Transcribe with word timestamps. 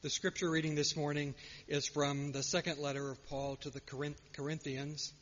The 0.00 0.10
scripture 0.10 0.48
reading 0.48 0.76
this 0.76 0.94
morning 0.94 1.34
is 1.66 1.88
from 1.88 2.30
the 2.30 2.44
second 2.44 2.78
letter 2.78 3.10
of 3.10 3.26
Paul 3.26 3.56
to 3.62 3.70
the 3.70 3.80
Corinthians, 4.32 5.12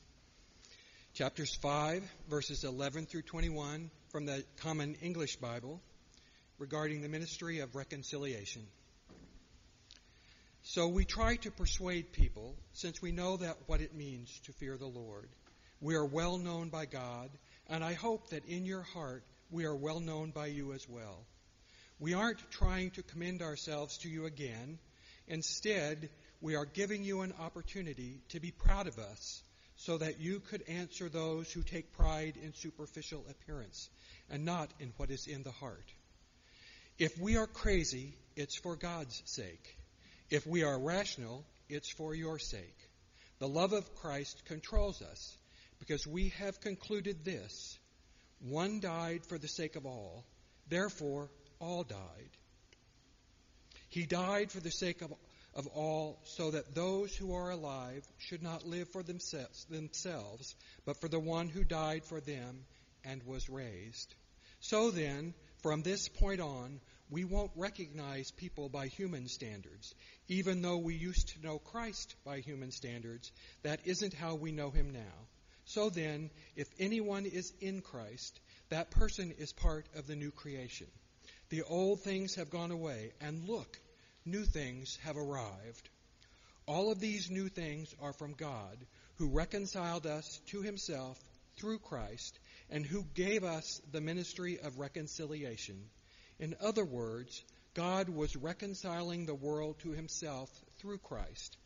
chapters 1.15 1.55
5, 1.55 2.03
verses 2.29 2.63
11 2.63 3.07
through 3.07 3.23
21 3.23 3.91
from 4.11 4.27
the 4.27 4.45
Common 4.59 4.95
English 5.01 5.37
Bible 5.37 5.81
regarding 6.59 7.01
the 7.01 7.09
ministry 7.09 7.61
of 7.61 7.75
reconciliation. 7.75 8.67
So 10.63 10.89
we 10.89 11.07
try 11.07 11.37
to 11.37 11.51
persuade 11.51 12.13
people 12.13 12.55
since 12.75 13.01
we 13.01 13.13
know 13.13 13.39
that 13.39 13.57
what 13.65 13.81
it 13.81 13.95
means 13.95 14.41
to 14.45 14.53
fear 14.53 14.77
the 14.77 14.85
Lord. 14.85 15.31
We 15.81 15.95
are 15.95 16.05
well 16.05 16.37
known 16.37 16.69
by 16.69 16.85
God, 16.85 17.31
and 17.71 17.83
I 17.83 17.95
hope 17.95 18.29
that 18.29 18.45
in 18.45 18.67
your 18.67 18.83
heart 18.83 19.25
we 19.51 19.65
are 19.65 19.75
well 19.75 20.01
known 20.01 20.33
by 20.33 20.49
you 20.49 20.75
as 20.75 20.87
well. 20.87 21.25
We 21.99 22.15
aren't 22.15 22.51
trying 22.51 22.91
to 22.93 23.03
commend 23.03 23.43
ourselves 23.43 23.99
to 23.99 24.09
you 24.09 24.27
again. 24.27 24.79
Instead, 25.29 26.11
we 26.41 26.55
are 26.55 26.67
giving 26.67 27.05
you 27.05 27.23
an 27.23 27.33
opportunity 27.41 28.21
to 28.31 28.41
be 28.41 28.51
proud 28.51 28.87
of 28.87 28.99
us 28.99 29.43
so 29.77 29.99
that 29.99 30.21
you 30.21 30.41
could 30.41 30.63
answer 30.69 31.09
those 31.09 31.51
who 31.51 31.63
take 31.63 31.93
pride 31.93 32.35
in 32.43 32.53
superficial 32.55 33.25
appearance 33.31 33.89
and 34.31 34.45
not 34.45 34.71
in 34.79 34.93
what 34.97 35.11
is 35.11 35.27
in 35.27 35.43
the 35.43 35.51
heart. 35.51 35.93
If 36.99 37.19
we 37.19 37.37
are 37.37 37.47
crazy, 37.47 38.15
it's 38.37 38.57
for 38.57 38.77
God's 38.77 39.23
sake. 39.25 39.77
If 40.31 40.47
we 40.47 40.65
are 40.65 40.79
rational, 40.79 41.45
it's 41.69 41.91
for 41.91 42.15
your 42.15 42.39
sake. 42.39 42.77
The 43.39 43.49
love 43.49 43.73
of 43.73 43.95
Christ 43.97 44.43
controls 44.47 45.03
us 45.03 45.37
because 45.79 46.07
we 46.07 46.31
have 46.39 46.61
concluded 46.61 47.25
this. 47.25 47.79
One 48.41 48.81
died 48.81 49.27
for 49.27 49.39
the 49.39 49.49
sake 49.49 49.77
of 49.77 49.87
all. 49.87 50.25
Therefore, 50.69 51.31
all 51.61 51.85
died. 51.85 52.31
He 53.89 54.05
died 54.07 54.51
for 54.53 54.61
the 54.61 54.71
sake 54.71 55.03
of, 55.03 55.13
of 55.55 55.67
all, 55.69 56.19
so 56.25 56.51
that 56.51 56.75
those 56.75 57.15
who 57.15 57.35
are 57.35 57.51
alive 57.51 58.07
should 58.19 58.43
not 58.43 58.67
live 58.67 58.89
for 58.91 59.03
themselves, 59.03 59.65
themselves, 59.67 60.55
but 60.85 61.01
for 61.01 61.09
the 61.09 61.21
one 61.21 61.49
who 61.49 61.65
died 61.65 62.05
for 62.05 62.21
them 62.21 62.65
and 63.05 63.23
was 63.23 63.49
raised. 63.49 64.15
So 64.61 64.91
then, 64.91 65.35
from 65.63 65.83
this 65.83 66.09
point 66.09 66.41
on, 66.41 66.81
we 67.09 67.25
won't 67.25 67.53
recognize 67.55 68.31
people 68.33 68.69
by 68.69 68.89
human 68.89 69.29
standards. 69.29 69.95
Even 70.29 70.61
though 70.61 70.79
we 70.79 70.95
used 70.95 71.29
to 71.29 71.47
know 71.47 71.59
Christ 71.59 72.17
by 72.25 72.41
human 72.41 72.73
standards, 72.73 73.31
that 73.63 73.81
isn't 73.85 74.13
how 74.13 74.35
we 74.35 74.51
know 74.51 74.71
him 74.71 74.91
now. 74.93 75.29
So 75.65 75.89
then, 75.89 76.31
if 76.57 76.69
anyone 76.79 77.27
is 77.27 77.53
in 77.61 77.81
Christ, 77.81 78.41
that 78.69 78.91
person 78.91 79.33
is 79.39 79.53
part 79.53 79.87
of 79.97 80.07
the 80.07 80.17
new 80.17 80.31
creation. 80.31 80.89
The 81.49 81.63
old 81.63 82.01
things 82.01 82.35
have 82.35 82.51
gone 82.51 82.73
away, 82.73 83.13
and 83.21 83.49
look, 83.49 83.79
new 84.25 84.45
things 84.45 84.99
have 85.03 85.17
arrived. 85.17 85.89
All 86.67 86.91
of 86.91 86.99
these 86.99 87.31
new 87.31 87.49
things 87.49 87.95
are 88.01 88.13
from 88.13 88.33
God, 88.33 88.77
who 89.17 89.29
reconciled 89.29 90.07
us 90.07 90.41
to 90.47 90.63
himself 90.63 91.17
through 91.57 91.79
Christ, 91.79 92.39
and 92.69 92.85
who 92.85 93.05
gave 93.15 93.45
us 93.45 93.81
the 93.93 94.01
ministry 94.01 94.59
of 94.59 94.79
reconciliation. 94.79 95.89
In 96.39 96.57
other 96.61 96.85
words, 96.85 97.45
God 97.75 98.09
was 98.09 98.35
reconciling 98.35 99.27
the 99.27 99.35
world 99.35 99.79
to 99.81 99.91
himself 99.91 100.51
through 100.79 100.99
Christ. 100.99 101.57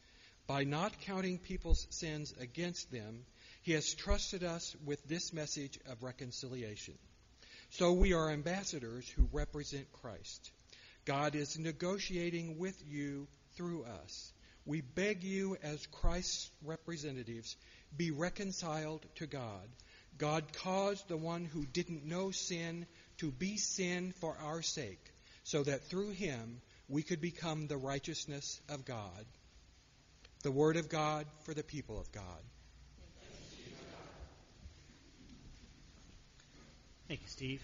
By 0.47 0.65
not 0.65 1.00
counting 1.00 1.39
people's 1.39 1.87
sins 1.91 2.34
against 2.39 2.91
them, 2.91 3.25
he 3.62 3.72
has 3.72 3.94
trusted 3.94 4.42
us 4.44 4.77
with 4.84 5.03
this 5.05 5.33
message 5.33 5.78
of 5.89 6.03
reconciliation. 6.03 6.94
So 7.71 7.93
we 7.93 8.13
are 8.15 8.31
ambassadors 8.31 9.09
who 9.09 9.29
represent 9.33 9.91
Christ. 9.93 10.51
God 11.05 11.35
is 11.35 11.59
negotiating 11.59 12.59
with 12.59 12.77
you 12.87 13.29
through 13.57 13.85
us. 13.85 14.33
We 14.67 14.81
beg 14.81 15.23
you, 15.23 15.56
as 15.62 15.87
Christ's 15.87 16.50
representatives, 16.65 17.56
be 17.97 18.11
reconciled 18.11 19.06
to 19.17 19.27
God. 19.27 19.69
God 20.19 20.53
caused 20.53 21.09
the 21.09 21.17
one 21.17 21.44
who 21.44 21.65
didn't 21.65 22.05
know 22.05 22.31
sin 22.31 22.87
to 23.19 23.31
be 23.31 23.56
sin 23.56 24.12
for 24.21 24.37
our 24.43 24.62
sake, 24.62 25.12
so 25.44 25.62
that 25.62 25.84
through 25.84 26.11
him 26.11 26.61
we 26.89 27.03
could 27.03 27.21
become 27.21 27.67
the 27.67 27.77
righteousness 27.77 28.61
of 28.69 28.84
God. 28.84 29.25
The 30.43 30.50
Word 30.50 30.77
of 30.77 30.89
God 30.89 31.27
for 31.44 31.55
the 31.55 31.62
people 31.62 32.00
of 32.00 32.11
God. 32.12 32.43
Thank 37.10 37.22
you, 37.22 37.28
Steve. 37.28 37.62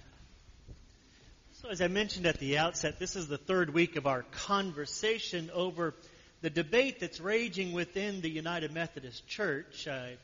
So, 1.62 1.68
as 1.68 1.80
I 1.80 1.86
mentioned 1.86 2.26
at 2.26 2.40
the 2.40 2.58
outset, 2.58 2.98
this 2.98 3.14
is 3.14 3.28
the 3.28 3.38
third 3.38 3.72
week 3.72 3.94
of 3.94 4.04
our 4.04 4.24
conversation 4.32 5.52
over 5.54 5.94
the 6.42 6.50
debate 6.50 6.98
that's 6.98 7.20
raging 7.20 7.72
within 7.72 8.22
the 8.22 8.28
United 8.28 8.72
Methodist 8.72 9.24
Church. 9.28 9.86
I 9.86 10.16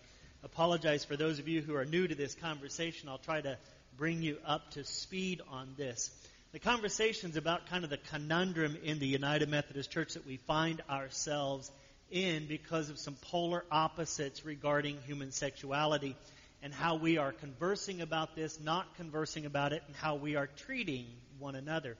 apologize 0.42 1.04
for 1.04 1.16
those 1.16 1.38
of 1.38 1.46
you 1.46 1.62
who 1.62 1.76
are 1.76 1.84
new 1.84 2.08
to 2.08 2.16
this 2.16 2.34
conversation. 2.34 3.08
I'll 3.08 3.18
try 3.18 3.40
to 3.40 3.58
bring 3.96 4.22
you 4.22 4.38
up 4.44 4.72
to 4.72 4.82
speed 4.82 5.40
on 5.52 5.68
this. 5.76 6.10
The 6.50 6.58
conversation 6.58 7.30
is 7.30 7.36
about 7.36 7.68
kind 7.68 7.84
of 7.84 7.90
the 7.90 7.98
conundrum 7.98 8.76
in 8.82 8.98
the 8.98 9.06
United 9.06 9.48
Methodist 9.48 9.92
Church 9.92 10.14
that 10.14 10.26
we 10.26 10.38
find 10.38 10.82
ourselves 10.90 11.70
in 12.10 12.48
because 12.48 12.90
of 12.90 12.98
some 12.98 13.14
polar 13.30 13.64
opposites 13.70 14.44
regarding 14.44 14.98
human 15.06 15.30
sexuality 15.30 16.16
and 16.62 16.72
how 16.72 16.94
we 16.96 17.18
are 17.18 17.32
conversing 17.32 18.00
about 18.00 18.36
this, 18.36 18.60
not 18.60 18.96
conversing 18.96 19.46
about 19.46 19.72
it, 19.72 19.82
and 19.86 19.96
how 19.96 20.14
we 20.14 20.36
are 20.36 20.46
treating 20.46 21.06
one 21.38 21.56
another. 21.56 21.96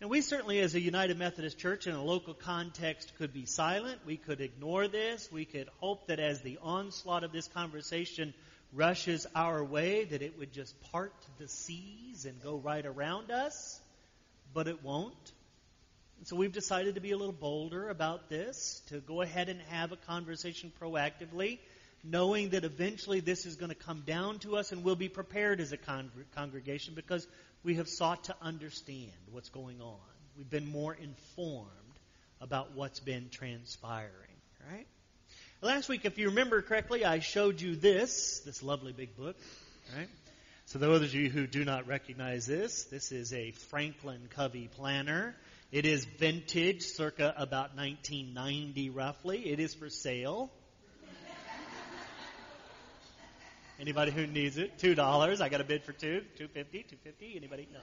And 0.00 0.10
we 0.10 0.20
certainly, 0.20 0.60
as 0.60 0.74
a 0.74 0.80
United 0.80 1.18
Methodist 1.18 1.58
Church 1.58 1.86
in 1.86 1.94
a 1.94 2.02
local 2.02 2.34
context, 2.34 3.12
could 3.18 3.32
be 3.32 3.46
silent. 3.46 3.98
We 4.04 4.16
could 4.16 4.40
ignore 4.40 4.88
this. 4.88 5.30
We 5.32 5.44
could 5.44 5.68
hope 5.80 6.08
that 6.08 6.20
as 6.20 6.42
the 6.42 6.58
onslaught 6.62 7.24
of 7.24 7.32
this 7.32 7.48
conversation 7.48 8.34
rushes 8.72 9.26
our 9.34 9.64
way, 9.64 10.04
that 10.04 10.20
it 10.22 10.38
would 10.38 10.52
just 10.52 10.78
part 10.92 11.14
the 11.38 11.48
seas 11.48 12.26
and 12.26 12.42
go 12.42 12.56
right 12.56 12.84
around 12.84 13.30
us. 13.30 13.80
But 14.52 14.68
it 14.68 14.82
won't. 14.82 15.32
And 16.18 16.26
so 16.26 16.36
we've 16.36 16.52
decided 16.52 16.94
to 16.94 17.00
be 17.00 17.12
a 17.12 17.16
little 17.16 17.32
bolder 17.32 17.88
about 17.88 18.28
this, 18.28 18.82
to 18.88 19.00
go 19.00 19.22
ahead 19.22 19.48
and 19.48 19.60
have 19.68 19.92
a 19.92 19.96
conversation 19.96 20.72
proactively 20.80 21.58
knowing 22.04 22.50
that 22.50 22.64
eventually 22.64 23.20
this 23.20 23.46
is 23.46 23.56
going 23.56 23.70
to 23.70 23.76
come 23.76 24.02
down 24.06 24.38
to 24.40 24.56
us 24.56 24.72
and 24.72 24.84
we'll 24.84 24.96
be 24.96 25.08
prepared 25.08 25.60
as 25.60 25.72
a 25.72 25.76
con- 25.76 26.10
congregation 26.34 26.94
because 26.94 27.26
we 27.64 27.76
have 27.76 27.88
sought 27.88 28.24
to 28.24 28.36
understand 28.40 29.10
what's 29.32 29.48
going 29.48 29.80
on. 29.80 29.98
We've 30.36 30.48
been 30.48 30.70
more 30.70 30.94
informed 30.94 31.70
about 32.40 32.74
what's 32.74 33.00
been 33.00 33.28
transpiring, 33.30 34.10
right? 34.70 34.86
Last 35.62 35.88
week, 35.88 36.04
if 36.04 36.18
you 36.18 36.28
remember 36.28 36.60
correctly, 36.62 37.04
I 37.04 37.20
showed 37.20 37.60
you 37.60 37.76
this, 37.76 38.40
this 38.44 38.62
lovely 38.62 38.92
big 38.92 39.16
book, 39.16 39.36
right? 39.96 40.08
So 40.66 40.78
those 40.78 41.02
of 41.02 41.14
you 41.14 41.30
who 41.30 41.46
do 41.46 41.64
not 41.64 41.86
recognize 41.86 42.44
this, 42.44 42.84
this 42.84 43.12
is 43.12 43.32
a 43.32 43.52
Franklin 43.52 44.28
Covey 44.30 44.68
planner. 44.76 45.34
It 45.72 45.86
is 45.86 46.04
vintage, 46.04 46.82
circa 46.82 47.34
about 47.36 47.76
1990 47.76 48.90
roughly. 48.90 49.48
It 49.48 49.60
is 49.60 49.74
for 49.74 49.88
sale. 49.88 50.50
Anybody 53.78 54.10
who 54.10 54.26
needs 54.26 54.56
it? 54.56 54.78
Two 54.78 54.94
dollars. 54.94 55.40
I 55.40 55.48
got 55.48 55.60
a 55.60 55.64
bid 55.64 55.82
for 55.82 55.92
two. 55.92 56.22
Two 56.36 56.48
fifty. 56.48 56.82
Two 56.82 56.96
fifty. 57.04 57.34
Anybody? 57.36 57.68
No. 57.72 57.80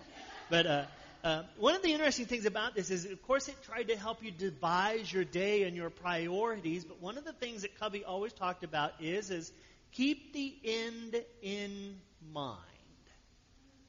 But 0.49 0.65
uh, 0.65 0.83
uh, 1.23 1.43
one 1.57 1.75
of 1.75 1.83
the 1.83 1.93
interesting 1.93 2.25
things 2.25 2.45
about 2.45 2.75
this 2.75 2.89
is, 2.89 3.05
of 3.05 3.21
course, 3.21 3.47
it 3.47 3.55
tried 3.63 3.89
to 3.89 3.95
help 3.95 4.23
you 4.23 4.31
devise 4.31 5.11
your 5.13 5.23
day 5.23 5.63
and 5.63 5.75
your 5.75 5.89
priorities. 5.89 6.83
But 6.83 6.99
one 6.99 7.17
of 7.17 7.25
the 7.25 7.33
things 7.33 7.61
that 7.61 7.79
Covey 7.79 8.03
always 8.03 8.33
talked 8.33 8.63
about 8.63 8.93
is, 8.99 9.29
is 9.29 9.51
keep 9.91 10.33
the 10.33 10.55
end 10.65 11.23
in 11.41 11.95
mind. 12.33 12.59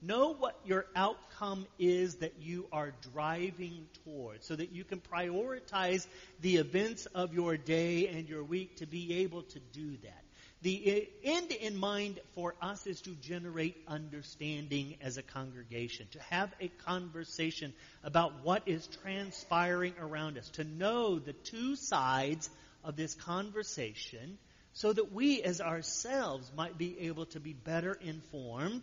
Know 0.03 0.35
what 0.35 0.61
your 0.67 0.85
outcome 0.95 1.67
is 1.79 2.17
that 2.17 2.35
you 2.39 2.67
are 2.71 2.93
driving 3.15 3.87
towards 4.05 4.47
so 4.47 4.55
that 4.55 4.71
you 4.73 4.85
can 4.85 5.01
prioritize 5.01 6.07
the 6.41 6.57
events 6.57 7.07
of 7.07 7.33
your 7.33 7.57
day 7.57 8.09
and 8.09 8.29
your 8.29 8.45
week 8.45 8.77
to 8.77 8.87
be 8.87 9.23
able 9.23 9.45
to 9.45 9.61
do 9.73 9.97
that. 10.03 10.24
The 10.65 10.91
eh, 10.91 11.05
end 11.25 11.53
in 11.53 11.77
mind 11.77 12.21
for 12.35 12.55
us 12.63 12.87
is 12.87 13.03
to 13.03 13.11
generate 13.11 13.77
understanding 13.87 14.97
as 15.03 15.19
a 15.19 15.23
congregation, 15.23 16.07
to 16.13 16.23
have 16.23 16.51
a 16.59 16.69
conversation 16.87 17.75
about 18.03 18.43
what 18.43 18.63
is 18.65 18.87
transpiring 19.03 19.93
around 20.01 20.39
us, 20.39 20.49
to 20.53 20.65
know 20.65 21.19
the 21.19 21.35
two 21.35 21.77
sides 21.77 22.49
of 22.83 22.97
this 22.97 23.15
conversation 23.15 24.39
so 24.73 24.91
that 24.91 25.13
we 25.13 25.43
as 25.43 25.61
ourselves 25.61 26.51
might 26.57 26.79
be 26.79 26.99
able 27.01 27.27
to 27.27 27.41
be 27.41 27.53
better 27.53 27.93
informed, 28.01 28.81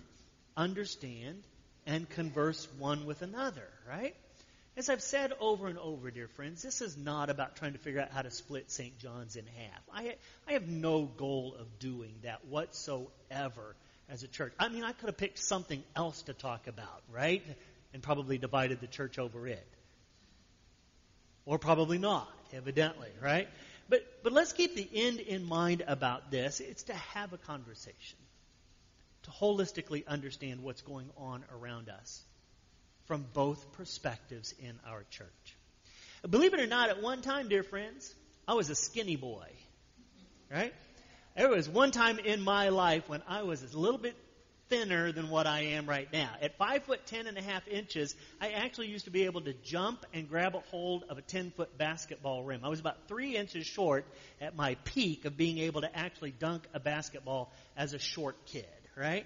understand, 0.56 1.42
and 1.88 2.08
converse 2.08 2.68
one 2.78 3.08
with 3.08 3.24
another, 3.24 3.68
right? 3.90 4.16
As 4.78 4.90
I've 4.90 5.02
said 5.02 5.34
over 5.42 5.68
and 5.68 5.78
over, 5.78 6.12
dear 6.12 6.30
friends, 6.30 6.62
this 6.62 6.82
is 6.82 6.96
not 6.96 7.30
about 7.30 7.58
trying 7.58 7.74
to 7.74 7.80
figure 7.80 8.00
out 8.00 8.12
how 8.12 8.22
to 8.22 8.32
split 8.32 8.72
St. 8.72 8.98
John's 9.00 9.36
in 9.36 9.46
half. 9.46 9.82
I, 9.94 10.16
I 10.48 10.54
have 10.54 10.68
no 10.68 11.04
goal 11.04 11.56
of 11.60 11.80
doing 11.80 12.14
that 12.24 12.46
whatsoever 12.46 13.76
as 14.10 14.24
a 14.24 14.28
church. 14.30 14.54
I 14.58 14.70
mean, 14.70 14.84
I 14.84 14.94
could 14.94 15.08
have 15.08 15.18
picked 15.18 15.40
something 15.40 15.84
else 15.94 16.22
to 16.24 16.34
talk 16.34 16.68
about, 16.68 17.02
right? 17.12 17.44
And 17.94 18.02
probably 18.02 18.38
divided 18.38 18.80
the 18.80 18.88
church 18.88 19.20
over 19.20 19.46
it. 19.46 19.68
Or 21.46 21.60
probably 21.60 21.98
not, 21.98 22.32
evidently, 22.54 23.10
right? 23.22 23.50
But, 23.90 24.06
but 24.24 24.32
let's 24.32 24.54
keep 24.54 24.76
the 24.76 24.88
end 24.94 25.20
in 25.20 25.44
mind 25.44 25.84
about 25.86 26.32
this. 26.32 26.62
It's 26.62 26.84
to 26.84 26.94
have 26.94 27.34
a 27.34 27.38
conversation, 27.38 28.20
to 29.24 29.32
holistically 29.32 30.08
understand 30.08 30.64
what's 30.64 30.82
going 30.82 31.10
on 31.18 31.44
around 31.54 31.90
us 31.90 32.24
from 33.12 33.26
both 33.34 33.74
perspectives 33.74 34.56
in 34.58 34.80
our 34.88 35.04
church. 35.10 35.58
Believe 36.30 36.54
it 36.54 36.62
or 36.62 36.66
not, 36.66 36.88
at 36.88 37.02
one 37.02 37.22
time, 37.22 37.50
dear 37.50 37.62
friends, 37.62 38.16
I 38.48 38.54
was 38.54 38.70
a 38.70 38.76
skinny 38.76 39.18
boy. 39.18 39.50
Right? 40.50 40.74
There 41.36 41.50
was 41.50 41.68
one 41.68 41.92
time 41.92 42.20
in 42.20 42.40
my 42.40 42.70
life 42.70 43.10
when 43.10 43.22
I 43.28 43.42
was 43.42 43.62
a 43.64 43.78
little 43.78 43.98
bit 43.98 44.16
thinner 44.70 45.12
than 45.12 45.30
what 45.30 45.46
I 45.46 45.60
am 45.74 45.90
right 45.90 46.08
now. 46.14 46.30
At 46.42 46.58
five 46.58 46.84
foot 46.84 47.06
ten 47.06 47.28
and 47.28 47.38
a 47.38 47.42
half 47.42 47.68
inches, 47.68 48.16
I 48.40 48.52
actually 48.52 48.88
used 48.88 49.04
to 49.04 49.12
be 49.12 49.26
able 49.26 49.42
to 49.42 49.52
jump 49.56 50.06
and 50.14 50.30
grab 50.30 50.56
a 50.56 50.62
hold 50.72 51.04
of 51.10 51.18
a 51.18 51.22
ten 51.22 51.52
foot 51.52 51.78
basketball 51.78 52.46
rim. 52.46 52.62
I 52.64 52.70
was 52.70 52.80
about 52.80 53.10
three 53.10 53.36
inches 53.36 53.66
short 53.66 54.06
at 54.40 54.56
my 54.56 54.76
peak 54.86 55.26
of 55.26 55.36
being 55.36 55.58
able 55.58 55.82
to 55.82 55.94
actually 55.94 56.32
dunk 56.32 56.66
a 56.74 56.80
basketball 56.80 57.52
as 57.76 57.92
a 57.92 58.00
short 58.00 58.38
kid, 58.46 58.64
right? 58.96 59.26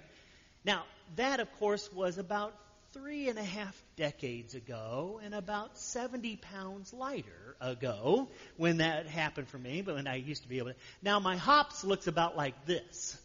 Now, 0.64 0.82
that 1.14 1.38
of 1.38 1.52
course 1.60 1.88
was 1.92 2.18
about 2.18 2.52
three 2.96 3.28
and 3.28 3.38
a 3.38 3.44
half 3.44 3.82
decades 3.96 4.54
ago 4.54 5.20
and 5.22 5.34
about 5.34 5.76
70 5.76 6.36
pounds 6.36 6.92
lighter 6.92 7.56
ago 7.60 8.28
when 8.56 8.78
that 8.78 9.06
happened 9.06 9.48
for 9.48 9.58
me, 9.58 9.82
but 9.82 9.96
when 9.96 10.06
I 10.06 10.16
used 10.16 10.42
to 10.44 10.48
be 10.48 10.58
able 10.58 10.70
to. 10.70 10.76
Now 11.02 11.20
my 11.20 11.36
hops 11.36 11.84
looks 11.84 12.06
about 12.06 12.36
like 12.36 12.64
this. 12.64 13.16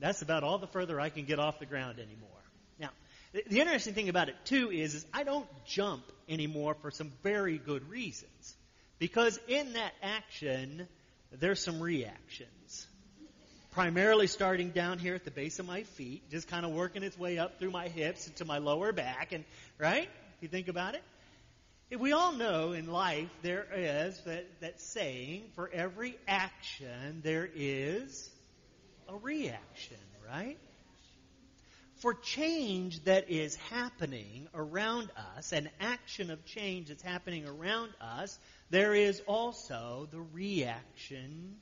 That's 0.00 0.22
about 0.22 0.42
all 0.42 0.58
the 0.58 0.66
further 0.66 1.00
I 1.00 1.10
can 1.10 1.26
get 1.26 1.38
off 1.38 1.60
the 1.60 1.66
ground 1.66 1.98
anymore. 1.98 2.28
Now, 2.80 2.90
the, 3.32 3.60
interesting 3.60 3.94
thing 3.94 4.08
about 4.08 4.28
it 4.28 4.36
too 4.44 4.70
is, 4.72 4.94
is 4.94 5.06
I 5.14 5.22
don't 5.22 5.46
jump 5.64 6.04
anymore 6.28 6.74
for 6.74 6.90
some 6.90 7.12
very 7.22 7.58
good 7.58 7.88
reasons. 7.88 8.56
Because 8.98 9.38
in 9.46 9.74
that 9.74 9.92
action, 10.02 10.88
there's 11.30 11.60
some 11.60 11.80
reactions 11.80 12.50
primarily 13.72 14.26
starting 14.26 14.70
down 14.70 14.98
here 14.98 15.14
at 15.14 15.24
the 15.24 15.30
base 15.30 15.58
of 15.58 15.66
my 15.66 15.82
feet, 15.82 16.30
just 16.30 16.46
kind 16.46 16.64
of 16.64 16.72
working 16.72 17.02
its 17.02 17.18
way 17.18 17.38
up 17.38 17.58
through 17.58 17.70
my 17.70 17.88
hips 17.88 18.26
into 18.26 18.44
my 18.44 18.58
lower 18.58 18.92
back, 18.92 19.32
and 19.32 19.44
right? 19.78 20.08
If 20.36 20.42
you 20.42 20.48
think 20.48 20.68
about 20.68 20.94
it, 20.94 21.02
we 21.98 22.12
all 22.12 22.32
know 22.32 22.72
in 22.72 22.90
life 22.90 23.28
there 23.42 23.66
is 23.74 24.18
that, 24.20 24.46
that 24.60 24.80
saying: 24.80 25.44
for 25.54 25.70
every 25.72 26.16
action 26.28 27.20
there 27.22 27.48
is 27.54 28.30
a 29.08 29.16
reaction, 29.16 29.96
right? 30.26 30.58
For 31.96 32.14
change 32.14 33.04
that 33.04 33.30
is 33.30 33.56
happening 33.70 34.48
around 34.54 35.10
us, 35.36 35.52
an 35.52 35.70
action 35.80 36.30
of 36.30 36.44
change 36.44 36.88
that's 36.88 37.02
happening 37.02 37.46
around 37.46 37.92
us, 38.00 38.38
there 38.70 38.94
is 38.94 39.22
also 39.26 40.08
the 40.10 40.20
reaction 40.20 41.56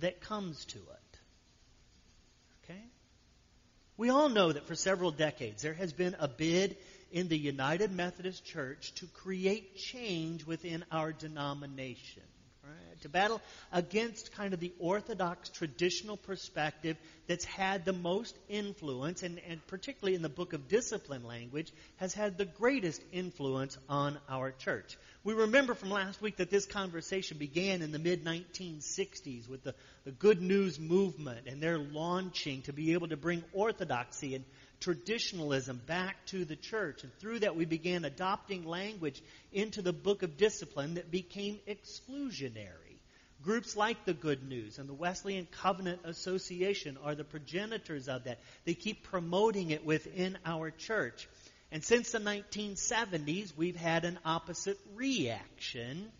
that 0.00 0.20
comes 0.20 0.64
to 0.66 0.78
it. 0.78 1.05
We 3.96 4.10
all 4.10 4.28
know 4.28 4.52
that 4.52 4.66
for 4.66 4.74
several 4.74 5.10
decades 5.10 5.62
there 5.62 5.74
has 5.74 5.92
been 5.92 6.16
a 6.18 6.28
bid 6.28 6.76
in 7.12 7.28
the 7.28 7.38
United 7.38 7.90
Methodist 7.90 8.44
Church 8.44 8.92
to 8.96 9.06
create 9.06 9.76
change 9.76 10.44
within 10.44 10.84
our 10.92 11.12
denomination. 11.12 12.22
Right? 12.66 13.00
To 13.02 13.08
battle 13.08 13.40
against 13.70 14.32
kind 14.32 14.52
of 14.52 14.58
the 14.58 14.72
orthodox 14.80 15.48
traditional 15.50 16.16
perspective 16.16 16.96
that's 17.28 17.44
had 17.44 17.84
the 17.84 17.92
most 17.92 18.36
influence, 18.48 19.22
and, 19.22 19.40
and 19.48 19.64
particularly 19.68 20.16
in 20.16 20.22
the 20.22 20.28
book 20.28 20.52
of 20.52 20.66
discipline 20.66 21.24
language, 21.24 21.72
has 21.98 22.12
had 22.12 22.36
the 22.36 22.44
greatest 22.44 23.00
influence 23.12 23.78
on 23.88 24.18
our 24.28 24.50
church. 24.50 24.98
We 25.22 25.34
remember 25.34 25.74
from 25.74 25.90
last 25.90 26.20
week 26.20 26.38
that 26.38 26.50
this 26.50 26.66
conversation 26.66 27.38
began 27.38 27.82
in 27.82 27.92
the 27.92 28.00
mid 28.00 28.24
1960s 28.24 29.48
with 29.48 29.62
the, 29.62 29.74
the 30.04 30.10
Good 30.10 30.42
News 30.42 30.80
Movement 30.80 31.46
and 31.46 31.62
their 31.62 31.78
launching 31.78 32.62
to 32.62 32.72
be 32.72 32.94
able 32.94 33.08
to 33.08 33.16
bring 33.16 33.44
orthodoxy 33.52 34.34
and 34.34 34.44
traditionalism 34.80 35.80
back 35.86 36.26
to 36.26 36.44
the 36.44 36.56
church. 36.56 37.02
And 37.02 37.12
through 37.18 37.40
that, 37.40 37.56
we 37.56 37.64
began 37.64 38.04
adopting 38.04 38.66
language 38.66 39.22
into 39.52 39.82
the 39.82 39.92
book 39.92 40.22
of 40.22 40.36
discipline 40.36 40.94
that 40.94 41.10
became 41.10 41.58
exclusionary. 41.68 42.86
Groups 43.42 43.76
like 43.76 44.04
the 44.04 44.14
Good 44.14 44.48
News 44.48 44.78
and 44.78 44.88
the 44.88 44.94
Wesleyan 44.94 45.46
Covenant 45.46 46.00
Association 46.04 46.98
are 47.04 47.14
the 47.14 47.24
progenitors 47.24 48.08
of 48.08 48.24
that. 48.24 48.40
They 48.64 48.74
keep 48.74 49.04
promoting 49.04 49.70
it 49.70 49.84
within 49.84 50.38
our 50.44 50.70
church. 50.70 51.28
And 51.70 51.84
since 51.84 52.12
the 52.12 52.18
1970s, 52.18 53.56
we've 53.56 53.76
had 53.76 54.04
an 54.04 54.18
opposite 54.24 54.78
reaction 54.94 56.10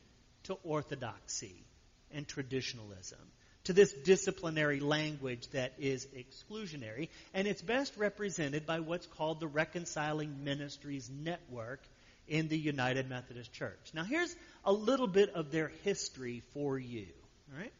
to 0.45 0.55
orthodoxy 0.63 1.65
and 2.13 2.27
traditionalism, 2.29 3.19
to 3.67 3.73
this 3.73 3.93
disciplinary 3.93 4.79
language 4.79 5.49
that 5.49 5.73
is 5.79 6.07
exclusionary. 6.17 7.09
And 7.35 7.49
it's 7.49 7.63
best 7.63 7.97
represented 7.97 8.65
by 8.65 8.79
what's 8.79 9.07
called 9.07 9.41
the 9.41 9.49
Reconciling 9.49 10.45
Ministries 10.45 11.11
Network 11.11 11.81
in 12.29 12.47
the 12.47 12.57
United 12.59 13.09
Methodist 13.09 13.53
Church. 13.53 13.91
Now, 13.93 14.05
here's 14.05 14.35
a 14.65 14.73
little 14.73 15.09
bit 15.09 15.35
of 15.35 15.51
their 15.51 15.73
history 15.83 16.45
for 16.55 16.79
you. 16.79 17.07
All 17.53 17.61
right? 17.61 17.73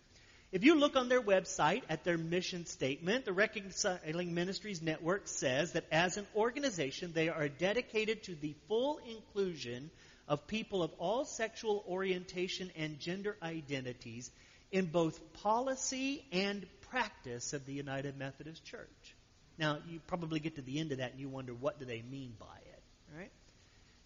If 0.51 0.65
you 0.65 0.75
look 0.75 0.97
on 0.97 1.09
their 1.09 1.23
website 1.23 1.83
at 1.89 2.03
their 2.03 2.19
mission 2.19 2.67
statement, 2.67 3.25
the 3.25 3.33
Reconciling 3.33 4.35
Ministries 4.35 4.83
Network 4.83 5.29
says 5.29 5.73
that 5.73 5.85
as 5.93 6.17
an 6.17 6.27
organization, 6.35 7.13
they 7.13 7.29
are 7.29 7.49
dedicated 7.49 8.25
to 8.25 8.35
the 8.35 8.57
full 8.67 8.99
inclusion 9.09 9.91
of 10.27 10.49
people 10.49 10.83
of 10.83 10.91
all 10.99 11.25
sexual 11.25 11.85
orientation 11.89 12.73
and 12.77 12.99
gender 12.99 13.37
identities 13.41 14.33
in 14.77 14.85
both 14.85 15.33
policy 15.43 16.23
and 16.33 16.67
practice 16.91 17.55
of 17.55 17.65
the 17.65 17.73
United 17.73 18.19
Methodist 18.19 18.63
Church. 18.63 19.15
Now, 19.59 19.79
you 19.89 20.01
probably 20.07 20.39
get 20.39 20.57
to 20.57 20.63
the 20.63 20.79
end 20.79 20.93
of 20.93 20.99
that 20.99 21.13
and 21.13 21.21
you 21.21 21.31
wonder 21.31 21.55
what 21.55 21.79
do 21.79 21.87
they 21.87 22.03
mean 22.03 22.35
by 22.39 22.59
it, 22.67 22.83
right? 23.17 23.31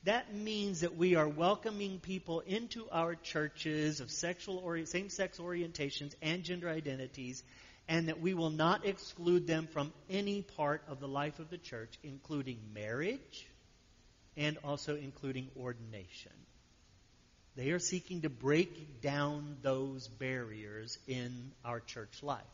that 0.05 0.33
means 0.33 0.83
that 0.83 0.97
we 0.97 1.17
are 1.17 1.29
welcoming 1.29 1.99
people 1.99 2.41
into 2.47 2.87
our 2.93 3.17
churches 3.17 3.99
of 3.99 4.13
sexual 4.13 4.59
ori- 4.59 4.87
same-sex 4.87 5.39
orientations 5.39 6.15
and 6.23 6.45
gender 6.45 6.69
identities 6.69 7.43
and 7.89 8.09
that 8.09 8.21
we 8.21 8.33
will 8.33 8.51
not 8.51 8.87
exclude 8.87 9.49
them 9.49 9.67
from 9.67 9.93
any 10.09 10.41
part 10.43 10.83
of 10.89 11.01
the 11.01 11.09
life 11.09 11.41
of 11.41 11.51
the 11.51 11.59
church 11.59 11.99
including 12.05 12.59
marriage 12.73 13.47
and 14.37 14.57
also 14.63 14.97
including 14.97 15.49
ordination 15.59 16.33
they 17.57 17.71
are 17.71 17.79
seeking 17.79 18.23
to 18.23 18.31
break 18.31 19.01
down 19.01 19.57
those 19.63 20.09
barriers 20.09 20.99
in 21.07 21.53
our 21.65 21.81
church 21.81 22.23
life 22.23 22.45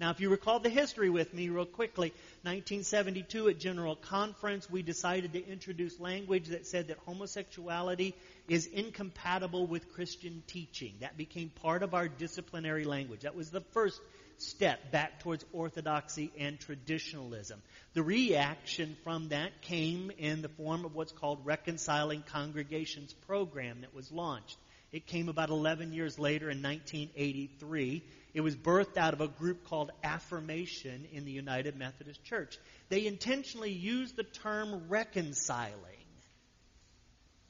now, 0.00 0.08
if 0.08 0.18
you 0.18 0.30
recall 0.30 0.60
the 0.60 0.70
history 0.70 1.10
with 1.10 1.34
me 1.34 1.50
real 1.50 1.66
quickly, 1.66 2.08
1972 2.44 3.50
at 3.50 3.58
General 3.58 3.94
Conference, 3.94 4.68
we 4.70 4.80
decided 4.80 5.34
to 5.34 5.46
introduce 5.46 6.00
language 6.00 6.48
that 6.48 6.66
said 6.66 6.88
that 6.88 6.96
homosexuality 7.04 8.14
is 8.48 8.64
incompatible 8.64 9.66
with 9.66 9.92
Christian 9.92 10.42
teaching. 10.46 10.94
That 11.00 11.18
became 11.18 11.50
part 11.50 11.82
of 11.82 11.92
our 11.92 12.08
disciplinary 12.08 12.84
language. 12.84 13.20
That 13.20 13.36
was 13.36 13.50
the 13.50 13.60
first 13.60 14.00
step 14.42 14.90
back 14.90 15.20
towards 15.20 15.44
orthodoxy 15.52 16.32
and 16.38 16.58
traditionalism. 16.58 17.60
The 17.94 18.02
reaction 18.02 18.96
from 19.04 19.28
that 19.28 19.62
came 19.62 20.10
in 20.18 20.42
the 20.42 20.48
form 20.48 20.84
of 20.84 20.94
what's 20.94 21.12
called 21.12 21.44
Reconciling 21.44 22.22
Congregations 22.26 23.12
program 23.26 23.82
that 23.82 23.94
was 23.94 24.10
launched. 24.10 24.56
It 24.92 25.06
came 25.06 25.28
about 25.28 25.50
11 25.50 25.92
years 25.92 26.18
later 26.18 26.50
in 26.50 26.62
1983 26.62 28.02
it 28.32 28.42
was 28.42 28.54
birthed 28.54 28.96
out 28.96 29.12
of 29.12 29.20
a 29.20 29.28
group 29.28 29.64
called 29.64 29.90
Affirmation 30.04 31.06
in 31.12 31.24
the 31.24 31.32
United 31.32 31.76
Methodist 31.76 32.22
Church. 32.22 32.58
They 32.88 33.06
intentionally 33.06 33.72
used 33.72 34.16
the 34.16 34.22
term 34.22 34.88
reconciling 34.88 35.74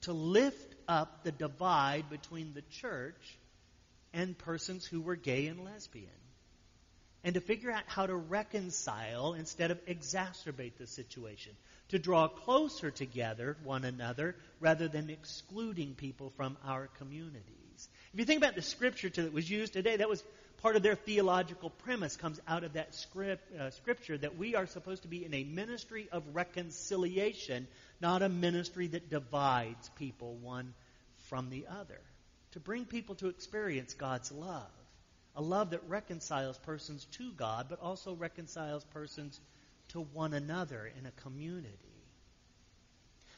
to 0.03 0.13
lift 0.13 0.75
up 0.89 1.23
the 1.23 1.33
divide 1.33 2.09
between 2.09 2.55
the 2.55 2.63
church 2.63 3.39
and 4.15 4.37
persons 4.39 4.87
who 4.87 5.03
were 5.03 5.17
gay 5.17 5.47
and 5.47 5.65
lesbian. 5.65 6.09
And 7.23 7.35
to 7.35 7.41
figure 7.41 7.71
out 7.71 7.83
how 7.87 8.07
to 8.07 8.17
reconcile 8.17 9.35
instead 9.35 9.71
of 9.71 9.85
exacerbate 9.87 10.77
the 10.79 10.87
situation. 10.87 11.53
To 11.91 11.99
draw 11.99 12.29
closer 12.29 12.91
together 12.91 13.57
one 13.65 13.85
another 13.85 14.37
rather 14.59 14.89
than 14.89 15.11
excluding 15.11 15.95
people 15.95 16.31
from 16.31 16.57
our 16.65 16.89
communities. 16.99 17.89
If 18.13 18.19
you 18.19 18.25
think 18.25 18.39
about 18.43 18.55
the 18.55 18.63
scripture 18.63 19.11
that 19.11 19.33
was 19.33 19.51
used 19.51 19.73
today, 19.73 19.97
that 19.97 20.09
was 20.09 20.23
part 20.63 20.77
of 20.77 20.83
their 20.83 20.95
theological 20.95 21.71
premise 21.71 22.17
comes 22.17 22.41
out 22.47 22.65
of 22.65 22.75
that 22.75 22.95
script, 22.95 23.55
uh, 23.59 23.71
scripture 23.71 24.19
that 24.19 24.37
we 24.37 24.55
are 24.55 24.67
supposed 24.67 25.03
to 25.03 25.09
be 25.09 25.25
in 25.25 25.33
a 25.35 25.45
ministry 25.45 26.09
of 26.13 26.23
reconciliation, 26.35 27.67
not 28.01 28.23
a 28.23 28.29
ministry 28.29 28.87
that 28.89 29.11
divides 29.11 29.91
people 29.97 30.35
one 30.37 30.75
from 31.29 31.51
the 31.51 31.67
other. 31.69 32.01
To 32.53 32.61
bring 32.61 32.85
people 32.85 33.15
to 33.17 33.29
experience 33.29 33.95
God's 33.95 34.33
love, 34.33 34.71
a 35.37 35.43
love 35.43 35.71
that 35.71 35.89
reconciles 35.89 36.59
persons 36.59 37.07
to 37.13 37.33
God, 37.33 37.67
but 37.69 37.81
also 37.81 38.15
reconciles 38.15 38.85
persons 38.85 39.41
to 39.89 40.01
one 40.01 40.35
another 40.35 40.91
in 40.99 41.07
a 41.07 41.11
community. 41.23 41.69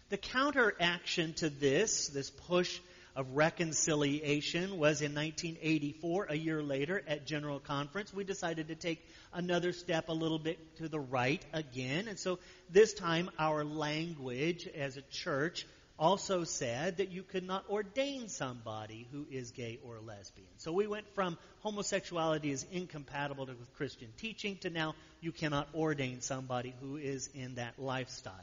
The 0.09 0.17
counteraction 0.19 1.33
to 1.35 1.49
this, 1.49 2.09
this 2.09 2.31
push 2.31 2.81
of 3.15 3.35
reconciliation 3.35 4.79
was 4.79 5.03
in 5.03 5.15
1984, 5.15 6.27
a 6.31 6.35
year 6.35 6.63
later 6.63 7.03
at 7.07 7.27
General 7.27 7.61
Conference. 7.61 8.13
We 8.13 8.25
decided 8.25 8.69
to 8.69 8.75
take 8.75 9.07
another 9.33 9.73
step 9.73 10.09
a 10.09 10.13
little 10.13 10.39
bit 10.39 10.77
to 10.77 10.89
the 10.89 11.01
right 11.01 11.45
again. 11.53 12.09
And 12.09 12.19
so 12.19 12.39
this 12.71 12.95
time 12.95 13.31
our 13.39 13.65
language 13.65 14.67
as 14.67 14.97
a 14.97 15.03
church 15.03 15.67
also 16.03 16.43
said 16.43 16.97
that 16.97 17.13
you 17.13 17.23
could 17.23 17.47
not 17.47 17.65
ordain 17.71 18.29
somebody 18.29 19.07
who 19.13 19.25
is 19.31 19.53
gay 19.53 19.79
or 19.85 20.01
lesbian. 20.01 20.49
So 20.57 20.73
we 20.73 20.89
went 20.89 21.07
from 21.15 21.39
homosexuality 21.61 22.51
is 22.51 22.67
incompatible 22.73 23.47
with 23.47 23.73
Christian 23.77 24.09
teaching 24.17 24.57
to 24.63 24.71
now 24.71 24.97
you 25.21 25.31
cannot 25.31 25.69
ordain 25.73 26.21
somebody 26.21 26.75
who 26.81 26.97
is 26.97 27.31
in 27.35 27.55
that 27.55 27.79
lifestyle. 27.79 28.35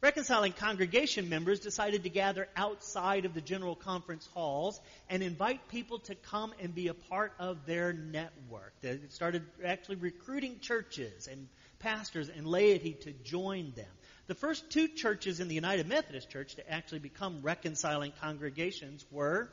Reconciling 0.00 0.52
congregation 0.52 1.28
members 1.28 1.60
decided 1.60 2.02
to 2.02 2.08
gather 2.08 2.48
outside 2.56 3.26
of 3.26 3.34
the 3.34 3.40
general 3.40 3.76
conference 3.76 4.28
halls 4.34 4.80
and 5.08 5.22
invite 5.22 5.68
people 5.68 6.00
to 6.00 6.16
come 6.16 6.52
and 6.60 6.74
be 6.74 6.88
a 6.88 6.94
part 6.94 7.32
of 7.38 7.64
their 7.64 7.92
network. 7.92 8.72
They 8.80 8.98
started 9.10 9.44
actually 9.64 9.96
recruiting 9.96 10.58
churches 10.58 11.28
and 11.28 11.46
pastors 11.78 12.28
and 12.28 12.46
laity 12.46 12.94
to 13.02 13.12
join 13.12 13.72
them. 13.76 13.86
The 14.26 14.34
first 14.34 14.70
two 14.70 14.88
churches 14.88 15.40
in 15.40 15.48
the 15.48 15.54
United 15.54 15.88
Methodist 15.88 16.30
Church 16.30 16.56
to 16.56 16.70
actually 16.70 16.98
become 16.98 17.40
reconciling 17.42 18.12
congregations 18.20 19.04
were 19.10 19.48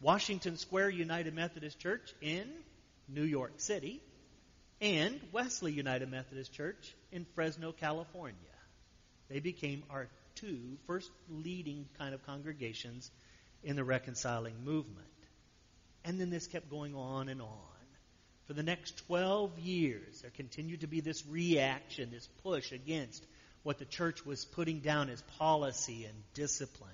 Washington 0.00 0.56
Square 0.56 0.90
United 0.90 1.34
Methodist 1.34 1.78
Church 1.78 2.14
in 2.20 2.48
New 3.08 3.24
York 3.24 3.52
City 3.58 4.02
and 4.80 5.20
Wesley 5.32 5.72
United 5.72 6.10
Methodist 6.10 6.52
Church 6.52 6.94
in 7.12 7.26
Fresno, 7.34 7.72
California. 7.72 8.36
They 9.28 9.40
became 9.40 9.82
our 9.90 10.08
two 10.34 10.78
first 10.86 11.10
leading 11.28 11.86
kind 11.98 12.14
of 12.14 12.24
congregations 12.26 13.10
in 13.62 13.76
the 13.76 13.84
reconciling 13.84 14.64
movement. 14.64 15.06
And 16.04 16.20
then 16.20 16.30
this 16.30 16.46
kept 16.46 16.70
going 16.70 16.94
on 16.94 17.28
and 17.28 17.40
on. 17.40 17.75
For 18.46 18.52
the 18.52 18.62
next 18.62 18.98
12 19.06 19.58
years, 19.58 20.20
there 20.22 20.30
continued 20.30 20.80
to 20.82 20.86
be 20.86 21.00
this 21.00 21.26
reaction, 21.26 22.10
this 22.10 22.28
push 22.42 22.72
against 22.72 23.24
what 23.64 23.78
the 23.78 23.84
church 23.84 24.24
was 24.24 24.44
putting 24.44 24.78
down 24.78 25.10
as 25.10 25.20
policy 25.38 26.04
and 26.04 26.14
discipline. 26.34 26.90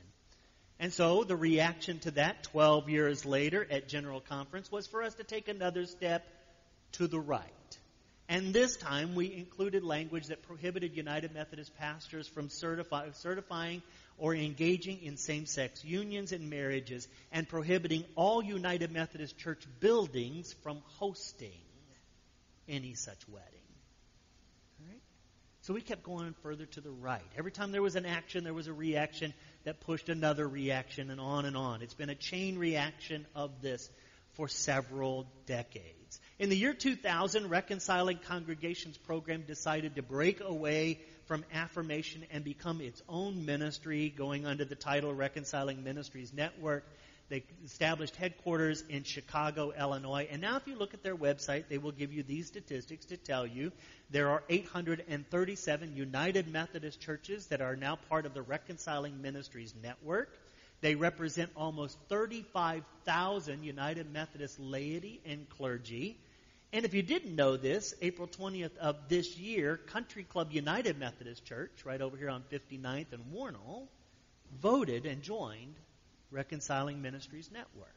And 0.81 0.93
so 0.93 1.25
the 1.25 1.37
reaction 1.37 1.99
to 2.01 2.11
that 2.13 2.45
12 2.45 2.89
years 2.89 3.27
later 3.27 3.67
at 3.71 3.89
General 3.89 4.21
Conference 4.21 4.73
was 4.73 4.87
for 4.87 5.03
us 5.03 5.15
to 5.15 5.25
take 5.25 5.49
another 5.49 5.85
step 5.85 6.27
to 6.93 7.07
the 7.07 7.21
right. 7.21 7.79
And 8.29 8.55
this 8.55 8.77
time 8.79 9.15
we 9.15 9.33
included 9.33 9.85
language 9.85 10.29
that 10.29 10.43
prohibited 10.43 10.97
United 10.97 11.35
Methodist 11.35 11.77
pastors 11.77 12.27
from 12.27 12.49
certify, 12.49 13.11
certifying 13.13 13.83
or 14.19 14.35
engaging 14.35 15.03
in 15.03 15.17
same 15.17 15.47
sex 15.47 15.85
unions 15.85 16.33
and 16.33 16.51
marriages 16.51 17.09
and 17.33 17.49
prohibiting 17.49 18.05
all 18.15 18.43
United 18.43 18.91
Methodist 18.93 19.39
church 19.39 19.65
buildings 19.81 20.53
from 20.63 20.83
hosting 20.99 21.61
any 22.69 22.95
such 22.95 23.29
wedding. 23.29 23.49
So 25.63 25.75
we 25.75 25.81
kept 25.81 26.03
going 26.03 26.35
further 26.43 26.67
to 26.67 26.81
the 26.81 26.91
right. 26.91 27.23
Every 27.39 27.53
time 27.53 27.71
there 27.71 27.83
was 27.83 27.95
an 27.95 28.05
action, 28.05 28.43
there 28.43 28.53
was 28.53 28.67
a 28.67 28.73
reaction 28.73 29.33
that 29.63 29.79
pushed 29.79 30.09
another 30.09 30.49
reaction 30.49 31.09
and 31.09 31.21
on 31.21 31.45
and 31.45 31.57
on. 31.57 31.83
It's 31.83 31.95
been 31.95 32.11
a 32.11 32.17
chain 32.17 32.59
reaction 32.59 33.27
of 33.37 33.63
this 33.63 33.89
for 34.33 34.49
several 34.49 35.29
decades. 35.47 36.21
In 36.41 36.49
the 36.49 36.57
year 36.57 36.75
2000, 36.75 37.49
Reconciling 37.49 38.19
Congregations 38.27 38.99
program 38.99 39.43
decided 39.43 39.95
to 39.95 40.03
break 40.03 40.41
away 40.41 40.99
from 41.27 41.45
affirmation 41.53 42.25
and 42.31 42.45
become 42.45 42.81
its 42.81 43.03
own 43.09 43.47
ministry, 43.47 44.13
going 44.17 44.47
under 44.47 44.65
the 44.65 44.75
title 44.75 45.15
Reconciling 45.15 45.85
Ministries 45.85 46.33
Network. 46.33 46.85
They 47.29 47.45
established 47.65 48.17
headquarters 48.17 48.85
in 48.89 49.05
Chicago, 49.05 49.73
Illinois. 49.73 50.29
And 50.31 50.43
now, 50.43 50.57
if 50.57 50.67
you 50.67 50.77
look 50.77 50.93
at 50.93 51.03
their 51.03 51.17
website, 51.17 51.65
they 51.69 51.79
will 51.79 51.93
give 51.93 52.13
you 52.13 52.23
these 52.23 52.47
statistics 52.49 53.07
to 53.07 53.17
tell 53.17 53.47
you 53.47 53.73
there 54.11 54.29
are 54.29 54.43
837 54.51 55.97
United 55.97 56.49
Methodist 56.49 57.01
churches 57.01 57.47
that 57.47 57.63
are 57.63 57.77
now 57.77 57.97
part 58.11 58.27
of 58.27 58.35
the 58.35 58.43
Reconciling 58.43 59.23
Ministries 59.23 59.73
Network. 59.83 60.29
They 60.83 60.95
represent 60.95 61.51
almost 61.57 61.97
35,000 62.09 63.63
United 63.63 64.13
Methodist 64.13 64.61
laity 64.61 65.21
and 65.25 65.49
clergy. 65.49 66.19
And 66.73 66.87
if 66.87 66.95
you 66.95 67.03
didn't 67.03 67.37
know 67.37 67.59
this, 67.59 67.95
April 68.01 68.27
20th 68.27 68.77
of 68.79 68.97
this 69.09 69.37
year, 69.37 69.77
Country 69.77 70.23
Club 70.23 70.53
United 70.53 70.99
Methodist 70.99 71.45
Church, 71.45 71.71
right 71.85 72.01
over 72.01 72.17
here 72.17 72.31
on 72.31 72.45
59th 72.51 73.13
and 73.13 73.31
Wornall, 73.31 73.89
voted 74.63 75.05
and 75.05 75.21
joined 75.21 75.75
Reconciling 76.31 77.03
Ministries 77.03 77.51
Network. 77.53 77.89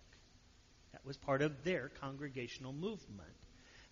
That 0.92 1.06
was 1.06 1.16
part 1.16 1.42
of 1.42 1.64
their 1.64 1.90
congregational 2.02 2.74
movement. 2.74 3.30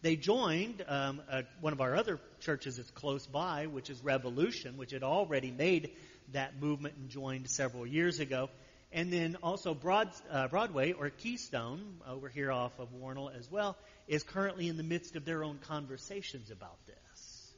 They 0.02 0.18
joined 0.18 0.84
um, 0.86 1.22
uh, 1.32 1.44
one 1.62 1.72
of 1.72 1.80
our 1.80 1.96
other 1.96 2.20
churches 2.42 2.76
that's 2.76 2.92
close 2.92 3.26
by, 3.26 3.68
which 3.68 3.90
is 3.90 4.04
Revolution, 4.04 4.76
which 4.76 4.92
had 4.92 5.04
already 5.04 5.50
made 5.50 5.92
that 6.34 6.62
movement 6.62 6.96
and 6.98 7.10
joined 7.10 7.50
several 7.50 7.88
years 7.88 8.20
ago. 8.20 8.50
And 8.94 9.12
then 9.12 9.38
also 9.42 9.74
Broad, 9.74 10.10
uh, 10.30 10.48
Broadway, 10.50 10.92
or 10.92 11.10
Keystone, 11.10 11.98
over 12.08 12.30
here 12.30 12.52
off 12.52 12.78
of 12.78 12.94
Wornall 12.94 13.30
as 13.36 13.50
well, 13.50 13.76
is 14.08 14.22
currently 14.22 14.68
in 14.68 14.78
the 14.78 14.84
midst 14.84 15.16
of 15.16 15.26
their 15.26 15.44
own 15.44 15.58
conversations 15.58 16.52
about 16.52 16.78
this. 16.86 17.54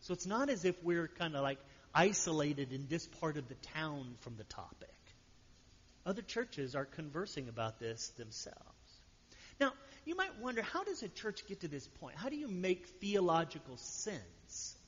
So 0.00 0.14
it's 0.14 0.26
not 0.26 0.48
as 0.48 0.64
if 0.64 0.80
we're 0.84 1.08
kind 1.08 1.34
of 1.34 1.42
like 1.42 1.58
isolated 1.92 2.72
in 2.72 2.86
this 2.88 3.06
part 3.06 3.36
of 3.36 3.48
the 3.48 3.56
town 3.74 4.14
from 4.20 4.36
the 4.36 4.44
topic. 4.44 4.94
Other 6.06 6.22
churches 6.22 6.76
are 6.76 6.84
conversing 6.84 7.48
about 7.48 7.80
this 7.80 8.08
themselves. 8.16 8.56
Now, 9.60 9.72
you 10.04 10.14
might 10.14 10.38
wonder 10.40 10.62
how 10.62 10.84
does 10.84 11.02
a 11.02 11.08
church 11.08 11.46
get 11.48 11.60
to 11.60 11.68
this 11.68 11.88
point? 12.00 12.16
How 12.16 12.28
do 12.28 12.36
you 12.36 12.46
make 12.46 12.86
theological 13.00 13.76
sense 13.76 14.22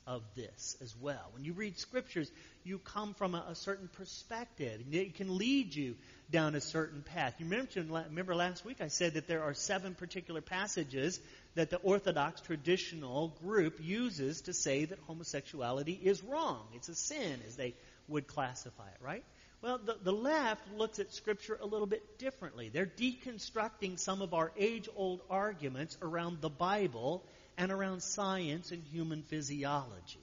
of 0.07 0.23
this 0.35 0.75
as 0.81 0.95
well? 0.99 1.29
When 1.33 1.43
you 1.43 1.53
read 1.53 1.77
scriptures, 1.77 2.31
you 2.63 2.79
come 2.79 3.13
from 3.13 3.35
a, 3.35 3.45
a 3.49 3.55
certain 3.55 3.89
perspective. 3.93 4.81
It 4.91 5.15
can 5.15 5.37
lead 5.37 5.73
you 5.75 5.95
down 6.31 6.55
a 6.55 6.61
certain 6.61 7.01
path. 7.01 7.35
You 7.39 7.45
mentioned, 7.45 7.91
remember 7.91 8.35
last 8.35 8.65
week 8.65 8.81
I 8.81 8.87
said 8.87 9.13
that 9.15 9.27
there 9.27 9.43
are 9.43 9.53
seven 9.53 9.95
particular 9.95 10.41
passages 10.41 11.19
that 11.55 11.69
the 11.69 11.77
Orthodox 11.77 12.41
traditional 12.41 13.29
group 13.43 13.79
uses 13.81 14.41
to 14.41 14.53
say 14.53 14.85
that 14.85 14.99
homosexuality 15.07 15.99
is 16.01 16.23
wrong. 16.23 16.61
It's 16.73 16.89
a 16.89 16.95
sin, 16.95 17.39
as 17.47 17.55
they 17.55 17.73
would 18.07 18.27
classify 18.27 18.87
it, 18.87 19.03
right? 19.03 19.23
Well, 19.61 19.77
the, 19.77 19.95
the 20.01 20.13
left 20.13 20.63
looks 20.75 20.97
at 20.97 21.13
Scripture 21.13 21.57
a 21.61 21.67
little 21.67 21.85
bit 21.85 22.17
differently. 22.17 22.69
They're 22.69 22.87
deconstructing 22.87 23.99
some 23.99 24.23
of 24.23 24.33
our 24.33 24.51
age 24.57 24.89
old 24.95 25.21
arguments 25.29 25.97
around 26.01 26.41
the 26.41 26.49
Bible 26.49 27.23
and 27.57 27.71
around 27.71 28.01
science 28.01 28.71
and 28.71 28.83
human 28.91 29.21
physiology. 29.21 30.19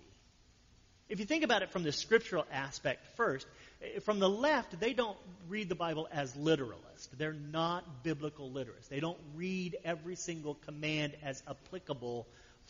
If 1.09 1.21
you 1.21 1.25
think 1.25 1.45
about 1.45 1.63
it 1.63 1.71
from 1.71 1.85
the 1.85 1.93
scriptural 1.93 2.47
aspect 2.53 3.07
first, 3.17 3.47
eh, 3.81 4.01
from 4.01 4.19
the 4.19 4.29
left, 4.29 4.79
they 4.81 4.93
don't 4.93 5.17
read 5.49 5.69
the 5.69 5.77
Bible 5.77 6.09
as 6.13 6.35
literalist. 6.35 7.17
They're 7.17 7.33
not 7.33 8.03
biblical 8.03 8.51
literalists. 8.51 8.89
They 8.89 9.01
don't 9.01 9.19
read 9.37 9.77
every 9.85 10.17
single 10.17 10.55
command 10.55 11.15
as 11.23 11.43
applicable 11.49 12.27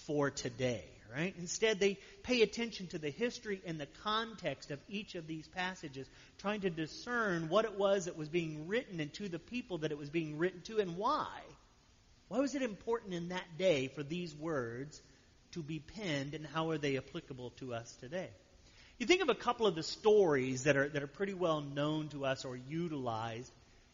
for 0.07 0.31
today 0.31 0.85
right? 1.13 1.35
Instead, 1.39 1.81
they 1.81 1.99
pay 2.23 2.43
attention 2.43 2.87
to 2.89 2.99
the 2.99 3.11
history 3.11 3.61
and 3.67 3.81
the 3.81 3.89
context 4.05 4.71
of 4.71 4.79
each 4.89 5.15
of 5.15 5.27
these 5.27 5.47
passages, 5.49 6.07
trying 6.39 6.61
to 6.61 6.71
discern 6.71 7.49
what 7.49 7.65
it 7.65 7.79
was 7.79 8.05
that 8.05 8.17
was 8.17 8.29
being 8.29 8.67
written 8.69 9.01
and 9.01 9.13
to 9.15 9.29
the 9.29 9.39
people 9.39 9.79
that 9.79 9.93
it 9.93 9.99
was 9.99 10.11
being 10.11 10.39
written 10.39 10.61
to 10.63 10.79
and 10.79 10.97
why. 10.97 11.29
Why 12.29 12.41
was 12.41 12.55
it 12.55 12.63
important 12.63 13.15
in 13.15 13.31
that 13.31 13.59
day 13.59 13.89
for 13.89 14.03
these 14.03 14.35
words 14.35 15.01
to 15.53 15.63
be 15.63 15.79
penned 15.79 16.35
and 16.35 16.47
how 16.47 16.71
are 16.71 16.79
they 16.79 16.99
applicable 16.99 17.51
to 17.59 17.75
us 17.75 17.95
today? 18.01 18.29
You 18.99 19.07
think 19.07 19.23
of 19.23 19.29
a 19.29 19.35
couple 19.35 19.67
of 19.67 19.75
the 19.75 19.83
stories 19.83 20.65
that 20.65 20.77
are, 20.77 20.89
that 20.89 21.03
are 21.03 21.09
pretty 21.09 21.35
well 21.35 21.61
known 21.61 22.09
to 22.09 22.25
us 22.25 22.45
or 22.45 22.57
utilized 22.57 23.53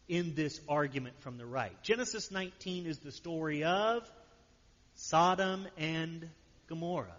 in 0.09 0.35
this 0.35 0.61
argument 0.69 1.21
from 1.21 1.39
the 1.39 1.47
right. 1.47 1.81
Genesis 1.83 2.31
19 2.31 2.87
is 2.87 2.99
the 2.99 3.13
story 3.13 3.65
of 3.65 4.11
Sodom 4.95 5.67
and 5.77 6.29
Gomorrah, 6.67 7.17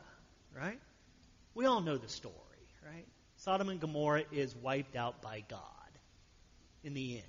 right? 0.55 0.79
We 1.53 1.65
all 1.65 1.81
know 1.81 1.97
the 1.97 2.09
story, 2.09 2.33
right? 2.85 3.05
Sodom 3.37 3.69
and 3.69 3.79
Gomorrah 3.79 4.23
is 4.31 4.55
wiped 4.55 4.95
out 4.95 5.21
by 5.21 5.43
God 5.49 5.61
in 6.83 6.93
the 6.93 7.15
end. 7.15 7.23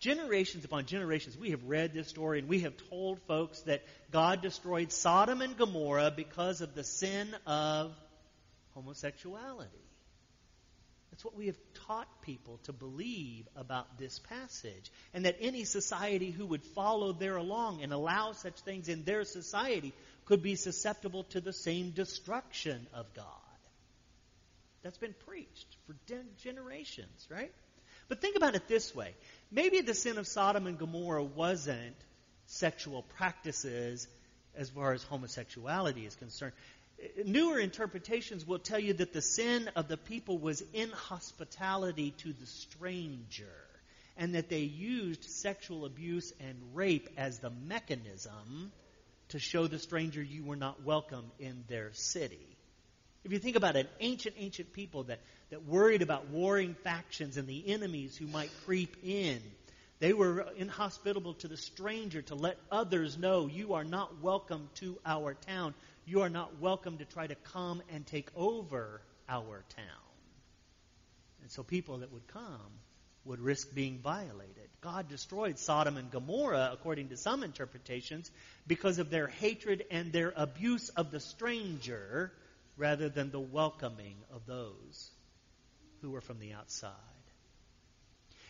Generations 0.00 0.64
upon 0.64 0.86
generations, 0.86 1.36
we 1.36 1.50
have 1.50 1.64
read 1.64 1.92
this 1.92 2.06
story 2.06 2.38
and 2.38 2.48
we 2.48 2.60
have 2.60 2.74
told 2.88 3.20
folks 3.22 3.60
that 3.62 3.82
God 4.12 4.42
destroyed 4.42 4.92
Sodom 4.92 5.40
and 5.42 5.56
Gomorrah 5.56 6.12
because 6.14 6.60
of 6.60 6.74
the 6.74 6.84
sin 6.84 7.34
of 7.46 7.92
homosexuality. 8.74 9.70
That's 11.10 11.24
what 11.24 11.36
we 11.36 11.46
have 11.46 11.58
taught 11.88 12.06
people 12.22 12.60
to 12.64 12.72
believe 12.72 13.48
about 13.56 13.98
this 13.98 14.20
passage. 14.20 14.92
And 15.12 15.24
that 15.24 15.38
any 15.40 15.64
society 15.64 16.30
who 16.30 16.46
would 16.46 16.62
follow 16.62 17.12
there 17.12 17.34
along 17.34 17.82
and 17.82 17.92
allow 17.92 18.34
such 18.34 18.60
things 18.60 18.88
in 18.88 19.02
their 19.02 19.24
society 19.24 19.92
could 20.28 20.42
be 20.42 20.56
susceptible 20.56 21.24
to 21.24 21.40
the 21.40 21.54
same 21.54 21.90
destruction 21.90 22.86
of 22.92 23.06
God. 23.14 23.24
That's 24.82 24.98
been 24.98 25.14
preached 25.26 25.76
for 25.86 25.96
generations, 26.36 27.26
right? 27.30 27.50
But 28.10 28.20
think 28.20 28.36
about 28.36 28.54
it 28.54 28.68
this 28.68 28.94
way. 28.94 29.14
Maybe 29.50 29.80
the 29.80 29.94
sin 29.94 30.18
of 30.18 30.26
Sodom 30.26 30.66
and 30.66 30.78
Gomorrah 30.78 31.24
wasn't 31.24 31.96
sexual 32.44 33.04
practices 33.16 34.06
as 34.54 34.68
far 34.68 34.92
as 34.92 35.02
homosexuality 35.02 36.04
is 36.04 36.14
concerned. 36.14 36.52
Newer 37.24 37.58
interpretations 37.58 38.46
will 38.46 38.58
tell 38.58 38.78
you 38.78 38.92
that 38.92 39.14
the 39.14 39.22
sin 39.22 39.70
of 39.76 39.88
the 39.88 39.96
people 39.96 40.36
was 40.36 40.62
inhospitality 40.74 42.10
to 42.18 42.34
the 42.34 42.46
stranger, 42.46 43.46
and 44.18 44.34
that 44.34 44.50
they 44.50 44.60
used 44.60 45.24
sexual 45.24 45.86
abuse 45.86 46.34
and 46.38 46.56
rape 46.74 47.08
as 47.16 47.38
the 47.38 47.50
mechanism 47.50 48.72
to 49.28 49.38
show 49.38 49.66
the 49.66 49.78
stranger 49.78 50.22
you 50.22 50.44
were 50.44 50.56
not 50.56 50.84
welcome 50.84 51.30
in 51.38 51.64
their 51.68 51.92
city. 51.92 52.56
If 53.24 53.32
you 53.32 53.38
think 53.38 53.56
about 53.56 53.76
it, 53.76 53.90
ancient, 54.00 54.36
ancient 54.38 54.72
people 54.72 55.04
that, 55.04 55.20
that 55.50 55.64
worried 55.64 56.02
about 56.02 56.28
warring 56.28 56.74
factions 56.82 57.36
and 57.36 57.46
the 57.46 57.68
enemies 57.68 58.16
who 58.16 58.26
might 58.26 58.50
creep 58.64 58.96
in, 59.02 59.40
they 59.98 60.12
were 60.12 60.46
inhospitable 60.56 61.34
to 61.34 61.48
the 61.48 61.56
stranger 61.56 62.22
to 62.22 62.34
let 62.34 62.56
others 62.70 63.18
know 63.18 63.48
you 63.48 63.74
are 63.74 63.84
not 63.84 64.22
welcome 64.22 64.70
to 64.76 64.98
our 65.04 65.34
town. 65.34 65.74
You 66.06 66.22
are 66.22 66.30
not 66.30 66.60
welcome 66.60 66.98
to 66.98 67.04
try 67.04 67.26
to 67.26 67.34
come 67.34 67.82
and 67.92 68.06
take 68.06 68.30
over 68.36 69.02
our 69.28 69.64
town. 69.76 70.08
And 71.42 71.50
so 71.50 71.62
people 71.62 71.98
that 71.98 72.12
would 72.12 72.28
come 72.28 72.72
would 73.28 73.40
risk 73.40 73.74
being 73.74 73.98
violated. 73.98 74.68
God 74.80 75.08
destroyed 75.08 75.58
Sodom 75.58 75.96
and 75.96 76.10
Gomorrah, 76.10 76.70
according 76.72 77.10
to 77.10 77.16
some 77.16 77.42
interpretations, 77.42 78.30
because 78.66 78.98
of 78.98 79.10
their 79.10 79.26
hatred 79.26 79.84
and 79.90 80.12
their 80.12 80.32
abuse 80.34 80.88
of 80.90 81.10
the 81.10 81.20
stranger 81.20 82.32
rather 82.76 83.08
than 83.08 83.30
the 83.30 83.40
welcoming 83.40 84.16
of 84.32 84.46
those 84.46 85.10
who 86.00 86.10
were 86.10 86.20
from 86.20 86.38
the 86.38 86.54
outside. 86.54 86.92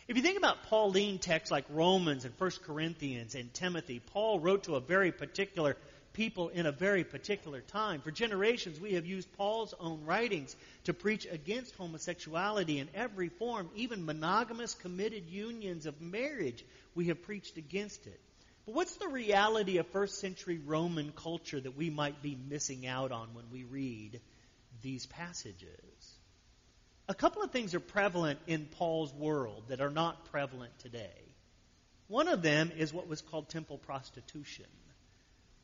If 0.07 0.15
you 0.15 0.23
think 0.23 0.37
about 0.37 0.63
Pauline 0.63 1.19
texts 1.19 1.51
like 1.51 1.65
Romans 1.69 2.25
and 2.25 2.33
1 2.37 2.51
Corinthians 2.65 3.35
and 3.35 3.53
Timothy, 3.53 3.99
Paul 4.13 4.39
wrote 4.39 4.63
to 4.63 4.75
a 4.75 4.79
very 4.79 5.11
particular 5.11 5.77
people 6.19 6.49
in 6.49 6.65
a 6.65 6.71
very 6.73 7.05
particular 7.05 7.61
time. 7.61 8.01
For 8.01 8.11
generations, 8.11 8.77
we 8.77 8.95
have 8.95 9.05
used 9.05 9.31
Paul's 9.37 9.73
own 9.79 10.03
writings 10.03 10.53
to 10.83 10.93
preach 10.93 11.25
against 11.25 11.73
homosexuality 11.77 12.79
in 12.79 12.89
every 12.93 13.29
form, 13.29 13.69
even 13.73 14.05
monogamous 14.05 14.73
committed 14.73 15.29
unions 15.29 15.85
of 15.85 16.01
marriage. 16.01 16.65
We 16.93 17.05
have 17.05 17.21
preached 17.21 17.55
against 17.55 18.05
it. 18.05 18.19
But 18.65 18.75
what's 18.75 18.97
the 18.97 19.07
reality 19.07 19.77
of 19.77 19.87
first 19.87 20.19
century 20.19 20.59
Roman 20.65 21.13
culture 21.13 21.61
that 21.61 21.77
we 21.77 21.89
might 21.89 22.21
be 22.21 22.37
missing 22.49 22.85
out 22.85 23.13
on 23.13 23.29
when 23.33 23.45
we 23.49 23.63
read 23.63 24.19
these 24.81 25.05
passages? 25.05 26.17
A 27.07 27.13
couple 27.13 27.43
of 27.43 27.51
things 27.51 27.73
are 27.73 27.79
prevalent 27.79 28.39
in 28.45 28.65
Paul's 28.65 29.13
world 29.13 29.63
that 29.69 29.79
are 29.79 29.89
not 29.89 30.25
prevalent 30.33 30.77
today. 30.79 31.23
One 32.09 32.27
of 32.27 32.41
them 32.41 32.73
is 32.77 32.91
what 32.91 33.07
was 33.07 33.21
called 33.21 33.47
temple 33.47 33.77
prostitution 33.77 34.65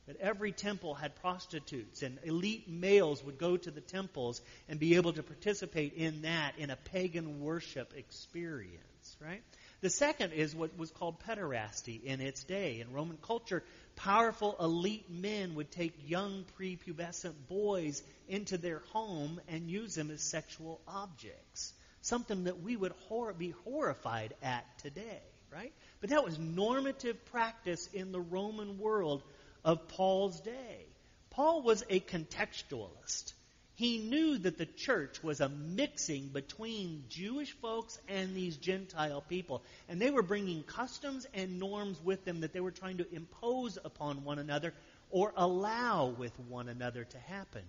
that 0.06 0.20
every 0.20 0.52
temple 0.52 0.94
had 0.94 1.16
prostitutes 1.16 2.02
and 2.02 2.18
elite 2.22 2.68
males 2.68 3.24
would 3.24 3.38
go 3.38 3.56
to 3.56 3.70
the 3.70 3.80
temples 3.80 4.40
and 4.68 4.78
be 4.78 4.94
able 4.96 5.12
to 5.12 5.22
participate 5.22 5.94
in 5.94 6.22
that 6.22 6.54
in 6.58 6.70
a 6.70 6.76
pagan 6.76 7.40
worship 7.40 7.92
experience, 7.96 9.16
right? 9.20 9.42
The 9.80 9.90
second 9.90 10.32
is 10.32 10.54
what 10.54 10.76
was 10.78 10.90
called 10.90 11.20
pederasty 11.20 12.02
in 12.02 12.20
its 12.20 12.44
day. 12.44 12.80
In 12.80 12.92
Roman 12.92 13.18
culture, 13.18 13.62
powerful 13.96 14.56
elite 14.58 15.10
men 15.10 15.54
would 15.54 15.70
take 15.70 16.08
young 16.08 16.44
prepubescent 16.58 17.34
boys 17.48 18.02
into 18.28 18.58
their 18.58 18.82
home 18.92 19.40
and 19.48 19.68
use 19.68 19.94
them 19.94 20.10
as 20.10 20.22
sexual 20.22 20.80
objects. 20.88 21.72
Something 22.00 22.44
that 22.44 22.62
we 22.62 22.76
would 22.76 22.92
hor- 23.08 23.32
be 23.32 23.50
horrified 23.64 24.34
at 24.42 24.64
today, 24.78 25.20
right? 25.52 25.72
But 26.00 26.10
that 26.10 26.24
was 26.24 26.38
normative 26.38 27.24
practice 27.26 27.88
in 27.92 28.12
the 28.12 28.20
Roman 28.20 28.78
world 28.78 29.22
of 29.66 29.88
Paul's 29.88 30.40
day. 30.40 30.86
Paul 31.30 31.60
was 31.60 31.84
a 31.90 31.98
contextualist. 32.00 33.34
He 33.74 33.98
knew 33.98 34.38
that 34.38 34.56
the 34.56 34.64
church 34.64 35.22
was 35.22 35.40
a 35.40 35.50
mixing 35.50 36.28
between 36.28 37.04
Jewish 37.10 37.52
folks 37.60 37.98
and 38.08 38.34
these 38.34 38.56
Gentile 38.56 39.20
people. 39.20 39.62
And 39.88 40.00
they 40.00 40.10
were 40.10 40.22
bringing 40.22 40.62
customs 40.62 41.26
and 41.34 41.58
norms 41.58 42.00
with 42.02 42.24
them 42.24 42.40
that 42.40 42.54
they 42.54 42.60
were 42.60 42.70
trying 42.70 42.98
to 42.98 43.14
impose 43.14 43.76
upon 43.84 44.24
one 44.24 44.38
another 44.38 44.72
or 45.10 45.34
allow 45.36 46.06
with 46.06 46.32
one 46.48 46.68
another 46.68 47.04
to 47.04 47.18
happen. 47.18 47.62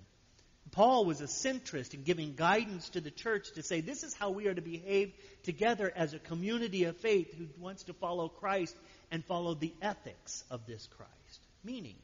Paul 0.71 1.03
was 1.03 1.19
a 1.19 1.25
centrist 1.25 1.93
in 1.93 2.03
giving 2.03 2.35
guidance 2.35 2.89
to 2.89 3.01
the 3.01 3.11
church 3.11 3.51
to 3.53 3.63
say 3.63 3.81
this 3.81 4.03
is 4.03 4.13
how 4.13 4.29
we 4.29 4.47
are 4.47 4.53
to 4.53 4.61
behave 4.61 5.13
together 5.43 5.91
as 5.93 6.13
a 6.13 6.19
community 6.19 6.83
of 6.83 6.95
faith 6.97 7.33
who 7.37 7.47
wants 7.59 7.83
to 7.83 7.93
follow 7.93 8.29
Christ 8.29 8.75
and 9.11 9.25
follow 9.25 9.55
the 9.55 9.73
ethics 9.81 10.43
of 10.51 10.65
this 10.67 10.87
Christ 10.87 11.16
meaning. 11.67 11.97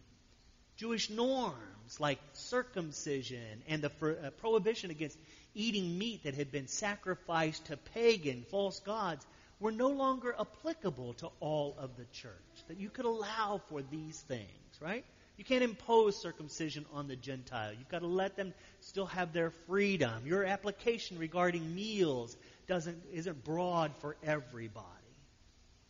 Jewish 0.76 1.10
norms 1.10 1.99
like 1.99 2.19
circumcision 2.34 3.63
and 3.67 3.82
the 3.82 3.91
uh, 4.02 4.30
prohibition 4.41 4.91
against 4.91 5.17
eating 5.56 5.97
meat 5.97 6.23
that 6.23 6.36
had 6.36 6.52
been 6.52 6.67
sacrificed 6.67 7.65
to 7.65 7.78
pagan, 7.78 8.43
false 8.52 8.80
gods, 8.82 9.26
were 9.60 9.71
no 9.71 9.89
longer 9.89 10.36
applicable 10.38 11.13
to 11.13 11.30
all 11.39 11.76
of 11.80 11.95
the 11.95 12.06
church. 12.12 12.34
That 12.67 12.80
you 12.80 12.89
could 12.89 13.06
allow 13.06 13.62
for 13.69 13.82
these 13.82 14.19
things, 14.28 14.82
right? 14.82 15.06
You 15.38 15.45
can't 15.45 15.63
impose 15.63 16.21
circumcision 16.21 16.86
on 16.93 17.08
the 17.08 17.15
Gentile. 17.15 17.71
You've 17.71 17.89
got 17.89 17.99
to 17.99 18.08
let 18.08 18.36
them 18.36 18.54
still 18.82 19.06
have 19.08 19.32
their 19.32 19.52
freedom. 19.67 20.28
Your 20.28 20.43
application 20.43 21.17
regarding 21.17 21.73
meals 21.73 22.36
doesn't 22.67 23.02
isn't 23.13 23.43
broad 23.43 23.91
for 24.02 24.15
everybody. 24.23 24.88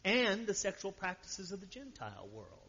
And 0.05 0.45
the 0.45 0.53
sexual 0.53 0.91
practices 0.91 1.51
of 1.51 1.59
the 1.59 1.65
Gentile 1.65 2.27
world. 2.33 2.62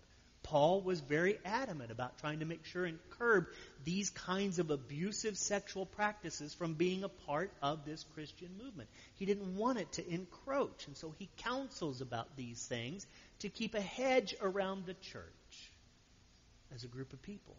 Paul 0.45 0.83
was 0.83 1.01
very 1.01 1.39
adamant 1.45 1.91
about 1.91 2.19
trying 2.19 2.41
to 2.41 2.45
make 2.45 2.67
sure 2.67 2.85
and 2.85 2.99
curb 3.19 3.47
these 3.83 4.11
kinds 4.11 4.59
of 4.59 4.71
abusive 4.71 5.39
sexual 5.39 5.87
practices 5.87 6.53
from 6.53 6.75
being 6.75 7.03
a 7.03 7.09
part 7.09 7.51
of 7.63 7.85
this 7.87 8.05
Christian 8.15 8.51
movement. 8.63 8.91
He 9.15 9.25
didn't 9.25 9.57
want 9.57 9.79
it 9.79 9.91
to 9.93 10.09
encroach, 10.09 10.87
and 10.87 10.97
so 10.97 11.15
he 11.19 11.31
counsels 11.39 12.03
about 12.03 12.37
these 12.37 12.65
things 12.65 13.07
to 13.41 13.49
keep 13.49 13.75
a 13.75 13.81
hedge 13.81 14.37
around 14.41 14.85
the 14.85 14.95
church 14.95 15.73
as 16.75 16.85
a 16.85 16.89
group 16.89 17.15
of 17.15 17.23
people. 17.23 17.57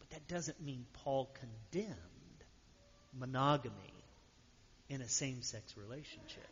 But 0.00 0.10
that 0.10 0.26
doesn't 0.26 0.60
mean 0.60 0.84
Paul 1.04 1.30
condemned 1.40 1.94
monogamy 3.16 3.94
in 4.88 5.00
a 5.00 5.08
same 5.08 5.42
sex 5.42 5.76
relationship. 5.76 6.48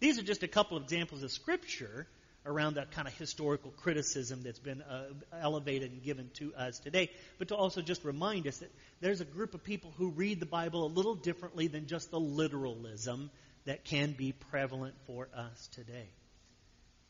These 0.00 0.18
are 0.18 0.22
just 0.22 0.42
a 0.42 0.48
couple 0.48 0.76
of 0.76 0.82
examples 0.82 1.22
of 1.22 1.30
Scripture 1.30 2.08
around 2.46 2.74
that 2.74 2.92
kind 2.92 3.08
of 3.08 3.14
historical 3.14 3.70
criticism 3.72 4.42
that's 4.42 4.58
been 4.58 4.82
uh, 4.82 5.04
elevated 5.40 5.90
and 5.90 6.02
given 6.02 6.30
to 6.34 6.54
us 6.54 6.78
today, 6.78 7.10
but 7.38 7.48
to 7.48 7.56
also 7.56 7.82
just 7.82 8.04
remind 8.04 8.46
us 8.46 8.58
that 8.58 8.70
there's 9.00 9.20
a 9.20 9.24
group 9.24 9.54
of 9.54 9.64
people 9.64 9.92
who 9.98 10.10
read 10.10 10.40
the 10.40 10.46
Bible 10.46 10.86
a 10.86 10.88
little 10.88 11.14
differently 11.14 11.66
than 11.66 11.86
just 11.86 12.10
the 12.10 12.20
literalism 12.20 13.30
that 13.64 13.84
can 13.84 14.12
be 14.12 14.32
prevalent 14.32 14.94
for 15.06 15.28
us 15.34 15.68
today. 15.72 16.08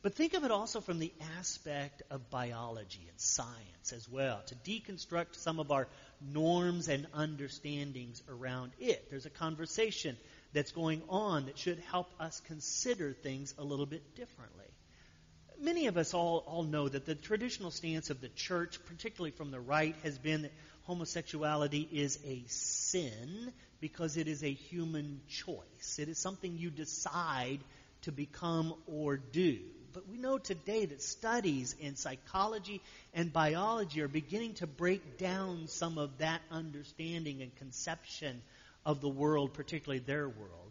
But 0.03 0.15
think 0.15 0.35
of 0.35 0.45
it 0.45 0.51
also 0.51 0.81
from 0.81 0.99
the 1.01 1.13
aspect 1.39 2.03
of 2.11 2.31
biology 2.31 3.05
and 3.09 3.21
science 3.21 3.93
as 3.93 4.09
well, 4.09 4.41
to 4.47 4.55
deconstruct 4.55 5.35
some 5.35 5.59
of 5.59 5.73
our 5.73 5.89
norms 6.21 6.89
and 6.89 7.07
understandings 7.13 8.23
around 8.29 8.73
it. 8.79 9.11
There's 9.11 9.27
a 9.27 9.31
conversation 9.31 10.17
that's 10.53 10.71
going 10.71 11.03
on 11.09 11.47
that 11.47 11.59
should 11.59 11.81
help 11.91 12.09
us 12.21 12.41
consider 12.47 13.13
things 13.13 13.55
a 13.59 13.65
little 13.65 13.87
bit 13.87 14.15
differently 14.15 14.67
many 15.61 15.87
of 15.87 15.97
us 15.97 16.15
all, 16.15 16.45
all 16.47 16.63
know 16.63 16.89
that 16.89 17.07
the 17.07 17.15
traditional 17.15 17.71
stance 17.71 18.11
of 18.11 18.21
the 18.21 18.29
church, 18.29 18.79
particularly 18.87 19.31
from 19.31 19.51
the 19.51 19.61
right, 19.61 19.95
has 20.03 20.19
been 20.19 20.43
that 20.43 20.53
homosexuality 20.85 21.89
is 21.93 22.19
a 22.25 22.43
sin 22.47 23.53
because 23.81 24.17
it 24.17 24.29
is 24.29 24.43
a 24.43 24.53
human 24.53 25.21
choice. 25.29 25.99
It 25.99 26.09
is 26.09 26.19
something 26.19 26.57
you 26.57 26.71
decide 26.71 27.59
to 28.03 28.13
become 28.13 28.75
or 28.87 29.17
do. 29.17 29.59
But 29.93 30.09
we 30.09 30.19
know 30.19 30.39
today 30.39 30.85
that 30.85 31.03
studies 31.03 31.75
in 31.81 31.97
psychology 31.97 32.83
and 33.15 33.33
biology 33.33 34.03
are 34.03 34.09
beginning 34.09 34.55
to 34.55 34.67
break 34.67 35.19
down 35.19 35.69
some 35.69 35.97
of 35.97 36.19
that 36.19 36.43
understanding 36.51 37.41
and 37.43 37.55
conception 37.57 38.43
of 38.85 39.01
the 39.01 39.09
world, 39.09 39.55
particularly 39.55 40.01
their 40.01 40.29
world 40.29 40.67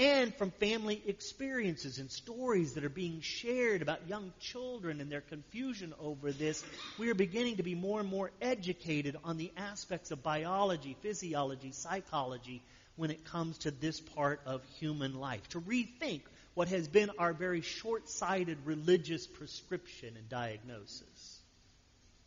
and 0.00 0.34
from 0.34 0.50
family 0.52 1.02
experiences 1.06 1.98
and 1.98 2.10
stories 2.10 2.72
that 2.72 2.84
are 2.84 2.88
being 2.88 3.20
shared 3.20 3.82
about 3.82 4.08
young 4.08 4.32
children 4.40 4.98
and 4.98 5.12
their 5.12 5.20
confusion 5.20 5.92
over 6.00 6.32
this, 6.32 6.64
we 6.98 7.10
are 7.10 7.14
beginning 7.14 7.58
to 7.58 7.62
be 7.62 7.74
more 7.74 8.00
and 8.00 8.08
more 8.08 8.30
educated 8.40 9.14
on 9.24 9.36
the 9.36 9.52
aspects 9.58 10.10
of 10.10 10.22
biology, 10.22 10.96
physiology, 11.02 11.72
psychology 11.72 12.62
when 12.96 13.10
it 13.10 13.26
comes 13.26 13.58
to 13.58 13.70
this 13.70 14.00
part 14.00 14.40
of 14.46 14.62
human 14.78 15.20
life. 15.20 15.46
To 15.50 15.60
rethink 15.60 16.22
what 16.54 16.68
has 16.68 16.88
been 16.88 17.10
our 17.18 17.34
very 17.34 17.60
short 17.60 18.08
sighted 18.08 18.56
religious 18.64 19.26
prescription 19.26 20.14
and 20.16 20.28
diagnosis. 20.30 21.19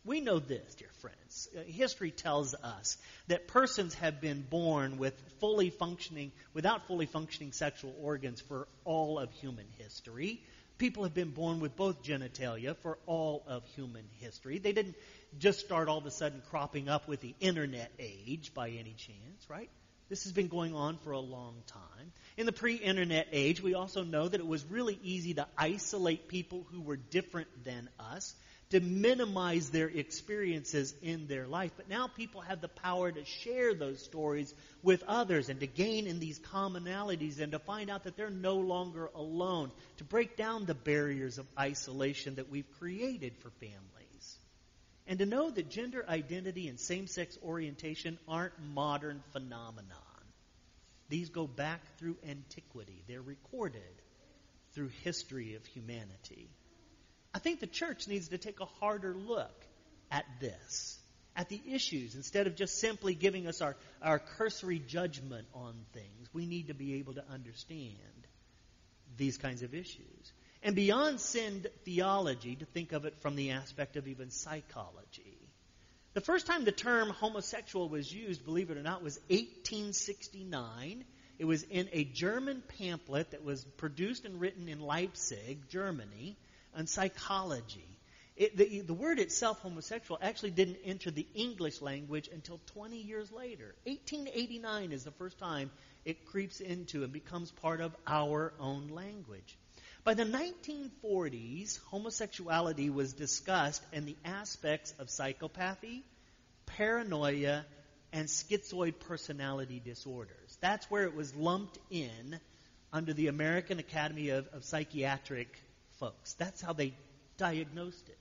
We 0.04 0.20
know 0.20 0.38
this, 0.38 0.74
dear 0.74 0.90
friends. 1.00 1.48
Uh, 1.56 1.62
history 1.62 2.10
tells 2.10 2.54
us 2.54 2.98
that 3.28 3.48
persons 3.48 3.94
have 3.94 4.20
been 4.20 4.42
born 4.42 4.98
with 4.98 5.14
fully 5.40 5.70
functioning, 5.70 6.30
without 6.52 6.86
fully 6.86 7.06
functioning 7.06 7.52
sexual 7.52 7.94
organs 8.02 8.40
for 8.42 8.68
all 8.84 9.18
of 9.18 9.32
human 9.32 9.66
history. 9.78 10.42
People 10.76 11.04
have 11.04 11.14
been 11.14 11.30
born 11.30 11.60
with 11.60 11.74
both 11.74 12.02
genitalia 12.02 12.76
for 12.76 12.98
all 13.06 13.44
of 13.46 13.64
human 13.76 14.04
history. 14.20 14.58
They 14.58 14.72
didn't 14.72 14.96
just 15.38 15.60
start 15.60 15.88
all 15.88 15.98
of 15.98 16.06
a 16.06 16.10
sudden 16.10 16.42
cropping 16.50 16.90
up 16.90 17.08
with 17.08 17.20
the 17.20 17.34
internet 17.40 17.90
age 17.98 18.52
by 18.52 18.70
any 18.70 18.92
chance, 18.92 19.48
right? 19.48 19.70
This 20.10 20.24
has 20.24 20.32
been 20.32 20.48
going 20.48 20.74
on 20.74 20.98
for 20.98 21.12
a 21.12 21.18
long 21.18 21.62
time. 21.66 22.12
In 22.36 22.44
the 22.44 22.52
pre 22.52 22.74
internet 22.74 23.28
age, 23.32 23.62
we 23.62 23.74
also 23.74 24.04
know 24.04 24.28
that 24.28 24.38
it 24.38 24.46
was 24.46 24.64
really 24.66 24.98
easy 25.02 25.34
to 25.34 25.46
isolate 25.56 26.28
people 26.28 26.66
who 26.70 26.82
were 26.82 26.96
different 26.96 27.48
than 27.64 27.88
us, 27.98 28.34
to 28.74 28.80
minimize 28.80 29.70
their 29.70 29.86
experiences 29.86 30.92
in 31.00 31.28
their 31.28 31.46
life. 31.46 31.70
But 31.76 31.88
now 31.88 32.08
people 32.08 32.40
have 32.40 32.60
the 32.60 32.66
power 32.66 33.12
to 33.12 33.24
share 33.24 33.72
those 33.72 34.02
stories 34.02 34.52
with 34.82 35.04
others 35.06 35.48
and 35.48 35.60
to 35.60 35.68
gain 35.68 36.08
in 36.08 36.18
these 36.18 36.40
commonalities 36.40 37.38
and 37.38 37.52
to 37.52 37.60
find 37.60 37.88
out 37.88 38.02
that 38.02 38.16
they're 38.16 38.30
no 38.30 38.56
longer 38.56 39.10
alone, 39.14 39.70
to 39.98 40.04
break 40.04 40.36
down 40.36 40.64
the 40.64 40.74
barriers 40.74 41.38
of 41.38 41.46
isolation 41.56 42.34
that 42.34 42.50
we've 42.50 42.68
created 42.80 43.36
for 43.38 43.50
families. 43.60 44.38
And 45.06 45.20
to 45.20 45.26
know 45.26 45.50
that 45.50 45.70
gender 45.70 46.04
identity 46.08 46.66
and 46.66 46.80
same 46.80 47.06
sex 47.06 47.38
orientation 47.44 48.18
aren't 48.26 48.60
modern 48.60 49.22
phenomena. 49.32 50.02
These 51.08 51.28
go 51.28 51.46
back 51.46 51.80
through 51.98 52.16
antiquity. 52.28 53.04
They're 53.06 53.22
recorded 53.22 53.82
through 54.72 54.90
history 55.04 55.54
of 55.54 55.64
humanity. 55.64 56.48
I 57.34 57.40
think 57.40 57.58
the 57.58 57.66
church 57.66 58.06
needs 58.06 58.28
to 58.28 58.38
take 58.38 58.60
a 58.60 58.64
harder 58.64 59.12
look 59.12 59.66
at 60.10 60.24
this, 60.40 60.98
at 61.34 61.48
the 61.48 61.60
issues, 61.72 62.14
instead 62.14 62.46
of 62.46 62.54
just 62.54 62.78
simply 62.78 63.14
giving 63.14 63.48
us 63.48 63.60
our, 63.60 63.76
our 64.00 64.20
cursory 64.20 64.78
judgment 64.78 65.48
on 65.52 65.74
things. 65.92 66.28
We 66.32 66.46
need 66.46 66.68
to 66.68 66.74
be 66.74 66.94
able 66.94 67.14
to 67.14 67.24
understand 67.28 67.98
these 69.16 69.36
kinds 69.36 69.62
of 69.62 69.74
issues. 69.74 70.32
And 70.62 70.76
beyond 70.76 71.20
sin 71.20 71.66
theology, 71.84 72.54
to 72.56 72.64
think 72.64 72.92
of 72.92 73.04
it 73.04 73.18
from 73.20 73.34
the 73.34 73.50
aspect 73.50 73.96
of 73.96 74.06
even 74.06 74.30
psychology. 74.30 75.48
The 76.14 76.20
first 76.20 76.46
time 76.46 76.64
the 76.64 76.72
term 76.72 77.10
homosexual 77.10 77.88
was 77.88 78.12
used, 78.12 78.44
believe 78.44 78.70
it 78.70 78.78
or 78.78 78.82
not, 78.82 79.02
was 79.02 79.18
1869. 79.28 81.04
It 81.40 81.44
was 81.44 81.64
in 81.64 81.88
a 81.92 82.04
German 82.04 82.62
pamphlet 82.78 83.32
that 83.32 83.44
was 83.44 83.64
produced 83.64 84.24
and 84.24 84.40
written 84.40 84.68
in 84.68 84.78
Leipzig, 84.78 85.68
Germany, 85.68 86.36
on 86.76 86.86
psychology. 86.86 87.88
It, 88.36 88.56
the, 88.56 88.80
the 88.80 88.94
word 88.94 89.20
itself, 89.20 89.60
homosexual, 89.60 90.18
actually 90.20 90.50
didn't 90.50 90.78
enter 90.84 91.10
the 91.10 91.26
English 91.34 91.80
language 91.80 92.28
until 92.32 92.60
20 92.74 92.96
years 92.96 93.30
later. 93.30 93.74
1889 93.84 94.90
is 94.90 95.04
the 95.04 95.12
first 95.12 95.38
time 95.38 95.70
it 96.04 96.26
creeps 96.26 96.60
into 96.60 97.04
and 97.04 97.12
becomes 97.12 97.52
part 97.52 97.80
of 97.80 97.94
our 98.06 98.52
own 98.58 98.88
language. 98.88 99.56
By 100.02 100.14
the 100.14 100.24
1940s, 100.24 101.78
homosexuality 101.86 102.90
was 102.90 103.12
discussed 103.12 103.82
in 103.92 104.04
the 104.04 104.16
aspects 104.24 104.92
of 104.98 105.06
psychopathy, 105.06 106.02
paranoia, 106.66 107.64
and 108.12 108.28
schizoid 108.28 108.98
personality 109.00 109.80
disorders. 109.82 110.58
That's 110.60 110.90
where 110.90 111.04
it 111.04 111.14
was 111.14 111.34
lumped 111.34 111.78
in 111.90 112.38
under 112.92 113.12
the 113.12 113.28
American 113.28 113.78
Academy 113.78 114.28
of, 114.28 114.46
of 114.48 114.64
Psychiatric 114.64 115.48
folks. 116.04 116.34
That's 116.34 116.60
how 116.60 116.72
they 116.74 116.92
diagnosed 117.38 118.08
it, 118.08 118.18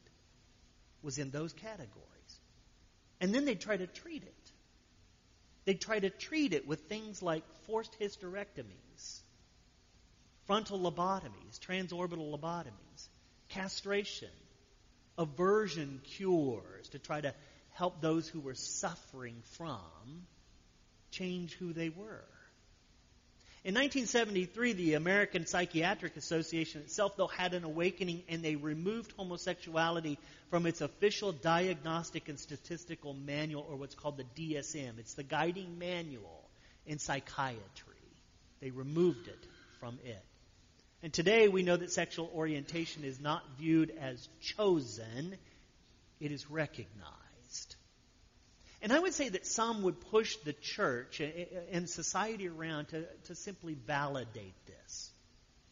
was 1.01 1.17
in 1.17 1.31
those 1.31 1.51
categories. 1.53 2.39
And 3.19 3.33
then 3.35 3.45
they 3.45 3.55
try 3.55 3.75
to 3.75 3.87
treat 3.87 4.23
it. 4.23 4.51
They 5.65 5.73
try 5.73 5.99
to 5.99 6.09
treat 6.09 6.53
it 6.53 6.67
with 6.67 6.81
things 6.81 7.21
like 7.21 7.43
forced 7.67 7.97
hysterectomies 7.99 9.21
frontal 10.45 10.77
lobotomies, 10.77 11.57
transorbital 11.65 12.37
lobotomies, 12.37 13.07
castration, 13.47 14.27
aversion 15.17 16.01
cures 16.03 16.89
to 16.89 16.99
try 16.99 17.21
to 17.21 17.33
help 17.71 18.01
those 18.01 18.27
who 18.27 18.41
were 18.41 18.53
suffering 18.53 19.35
from 19.57 20.25
change 21.11 21.53
who 21.53 21.71
they 21.71 21.87
were. 21.87 22.25
In 23.65 23.75
1973, 23.75 24.73
the 24.73 24.93
American 24.95 25.45
Psychiatric 25.45 26.17
Association 26.17 26.81
itself, 26.81 27.15
though, 27.15 27.27
had 27.27 27.53
an 27.53 27.63
awakening 27.63 28.23
and 28.27 28.43
they 28.43 28.57
removed 28.57 29.13
homosexuality 29.15 30.19
from 30.49 30.65
its 30.65 30.81
official 30.81 31.31
diagnostic 31.31 32.27
and 32.27 32.37
statistical 32.37 33.13
manual, 33.13 33.65
or 33.69 33.77
what's 33.77 33.95
called 33.95 34.17
the 34.17 34.25
DSM. 34.35 34.99
It's 34.99 35.13
the 35.13 35.23
guiding 35.23 35.79
manual 35.79 36.49
in 36.85 36.99
psychiatry. 36.99 37.61
They 38.59 38.71
removed 38.71 39.29
it 39.29 39.47
from 39.79 39.97
it. 40.03 40.25
And 41.01 41.13
today 41.13 41.47
we 41.47 41.63
know 41.63 41.77
that 41.77 41.91
sexual 41.91 42.29
orientation 42.35 43.05
is 43.05 43.21
not 43.21 43.43
viewed 43.57 43.93
as 43.97 44.27
chosen, 44.41 45.37
it 46.19 46.33
is 46.33 46.51
recognized. 46.51 47.22
And 48.83 48.91
I 48.91 48.99
would 48.99 49.13
say 49.13 49.29
that 49.29 49.47
some 49.47 49.83
would 49.83 50.01
push 50.11 50.35
the 50.43 50.51
church 50.51 51.21
and 51.71 51.89
society 51.89 52.49
around 52.49 52.89
to, 52.89 53.05
to 53.27 53.33
simply 53.33 53.75
validate 53.75 54.53
this. 54.67 55.09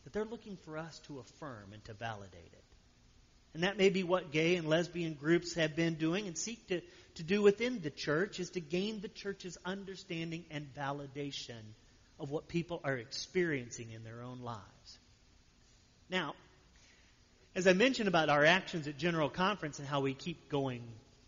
That 0.06 0.14
they're 0.14 0.24
looking 0.24 0.58
for 0.64 0.78
us 0.78 0.98
to 1.08 1.20
affirm 1.20 1.74
and 1.74 1.84
to 1.86 1.94
validate 1.94 2.54
it. 2.54 2.64
And 3.54 3.64
that 3.64 3.78
may 3.78 3.90
be 3.90 4.04
what 4.04 4.32
gay 4.32 4.56
and 4.56 4.66
lesbian 4.70 5.16
groups 5.16 5.56
have 5.56 5.76
been 5.76 5.96
doing 5.96 6.28
and 6.28 6.38
seek 6.38 6.66
to, 6.70 6.82
to 7.16 7.24
do 7.24 7.42
within 7.42 7.82
the 7.82 7.90
church 7.90 8.40
is 8.40 8.52
to 8.52 8.62
gain 8.62 9.02
the 9.02 9.10
church's 9.10 9.58
understanding 9.66 10.46
and 10.50 10.74
validation 10.74 11.60
of 12.18 12.32
what 12.32 12.48
people 12.48 12.80
are 12.86 12.96
experiencing 12.96 13.92
in 13.92 14.06
their 14.06 14.22
own 14.22 14.40
lives. 14.40 15.00
Now, 16.10 16.34
as 17.56 17.68
I 17.68 17.74
mentioned 17.74 18.08
about 18.08 18.30
our 18.30 18.46
actions 18.46 18.88
at 18.88 18.98
General 18.98 19.28
Conference 19.28 19.80
and 19.80 19.88
how 19.88 20.00
we 20.00 20.14
keep 20.14 20.48
going 20.48 20.82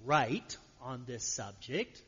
right 0.06 0.58
on 0.84 1.04
this 1.06 1.24
subject, 1.24 2.02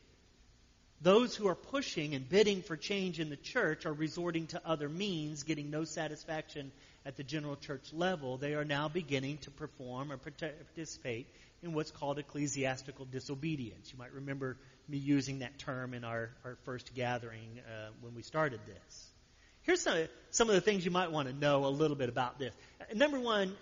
those 1.01 1.35
who 1.35 1.47
are 1.47 1.55
pushing 1.55 2.15
and 2.15 2.27
bidding 2.27 2.61
for 2.61 2.77
change 2.77 3.19
in 3.19 3.29
the 3.29 3.35
church 3.35 3.85
are 3.85 3.93
resorting 3.93 4.47
to 4.47 4.61
other 4.65 4.89
means, 4.89 5.43
getting 5.43 5.69
no 5.69 5.83
satisfaction 5.83 6.71
at 7.05 7.17
the 7.17 7.23
general 7.23 7.55
church 7.55 7.93
level. 7.93 8.37
They 8.37 8.53
are 8.53 8.65
now 8.65 8.87
beginning 8.87 9.39
to 9.39 9.51
perform 9.51 10.11
or 10.11 10.17
participate 10.17 11.27
in 11.61 11.73
what's 11.73 11.91
called 11.91 12.19
ecclesiastical 12.19 13.05
disobedience. 13.05 13.91
You 13.91 13.99
might 13.99 14.13
remember 14.13 14.57
me 14.87 14.97
using 14.97 15.39
that 15.39 15.57
term 15.59 15.93
in 15.93 16.03
our, 16.03 16.29
our 16.43 16.57
first 16.63 16.93
gathering 16.95 17.59
uh, 17.59 17.89
when 18.01 18.15
we 18.15 18.21
started 18.21 18.59
this. 18.67 19.09
Here's 19.63 19.81
some, 19.81 19.97
some 20.29 20.47
of 20.47 20.55
the 20.55 20.61
things 20.61 20.85
you 20.85 20.91
might 20.91 21.11
want 21.11 21.27
to 21.27 21.33
know 21.33 21.65
a 21.65 21.69
little 21.69 21.97
bit 21.97 22.07
about 22.07 22.37
this. 22.37 22.53
Number 22.93 23.19
one, 23.19 23.55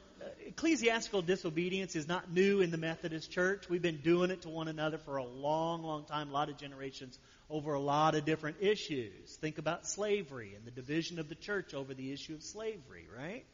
ecclesiastical 0.45 1.21
disobedience 1.21 1.95
is 1.95 2.07
not 2.07 2.31
new 2.31 2.61
in 2.61 2.71
the 2.71 2.77
Methodist 2.77 3.31
Church. 3.31 3.69
We've 3.69 3.81
been 3.81 4.01
doing 4.01 4.31
it 4.31 4.43
to 4.43 4.49
one 4.49 4.67
another 4.67 4.97
for 4.97 5.17
a 5.17 5.25
long, 5.25 5.83
long 5.83 6.05
time, 6.05 6.29
a 6.29 6.33
lot 6.33 6.49
of 6.49 6.57
generations, 6.57 7.17
over 7.49 7.73
a 7.73 7.79
lot 7.79 8.15
of 8.15 8.25
different 8.25 8.57
issues. 8.59 9.35
Think 9.41 9.57
about 9.57 9.87
slavery 9.87 10.53
and 10.55 10.65
the 10.65 10.71
division 10.71 11.19
of 11.19 11.29
the 11.29 11.35
church 11.35 11.73
over 11.73 11.93
the 11.93 12.11
issue 12.11 12.33
of 12.33 12.43
slavery, 12.43 13.07
right? 13.17 13.45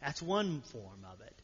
That's 0.00 0.20
one 0.20 0.60
form 0.60 1.06
of 1.12 1.20
it. 1.20 1.34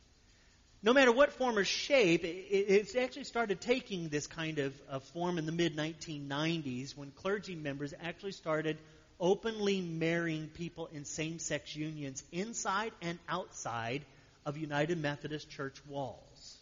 No 0.83 0.93
matter 0.93 1.11
what 1.11 1.33
form 1.33 1.59
or 1.59 1.65
shape, 1.65 2.21
it's 2.25 2.95
actually 2.95 3.25
started 3.25 3.61
taking 3.61 4.09
this 4.09 4.29
kind 4.29 4.59
of, 4.59 4.81
of 4.89 5.03
form 5.05 5.39
in 5.39 5.45
the 5.45 5.53
mid 5.53 5.77
1990s 5.77 6.97
when 6.97 7.11
clergy 7.11 7.57
members 7.57 7.93
actually 8.01 8.33
started 8.33 8.79
openly 9.19 9.81
marrying 9.81 10.47
people 10.47 10.89
in 10.93 11.05
same 11.05 11.41
sex 11.41 11.75
unions 11.75 12.23
inside 12.31 12.93
and 13.03 13.19
outside 13.29 14.05
of 14.49 14.57
United 14.57 14.97
Methodist 14.97 15.51
Church 15.51 15.77
walls. 15.87 16.57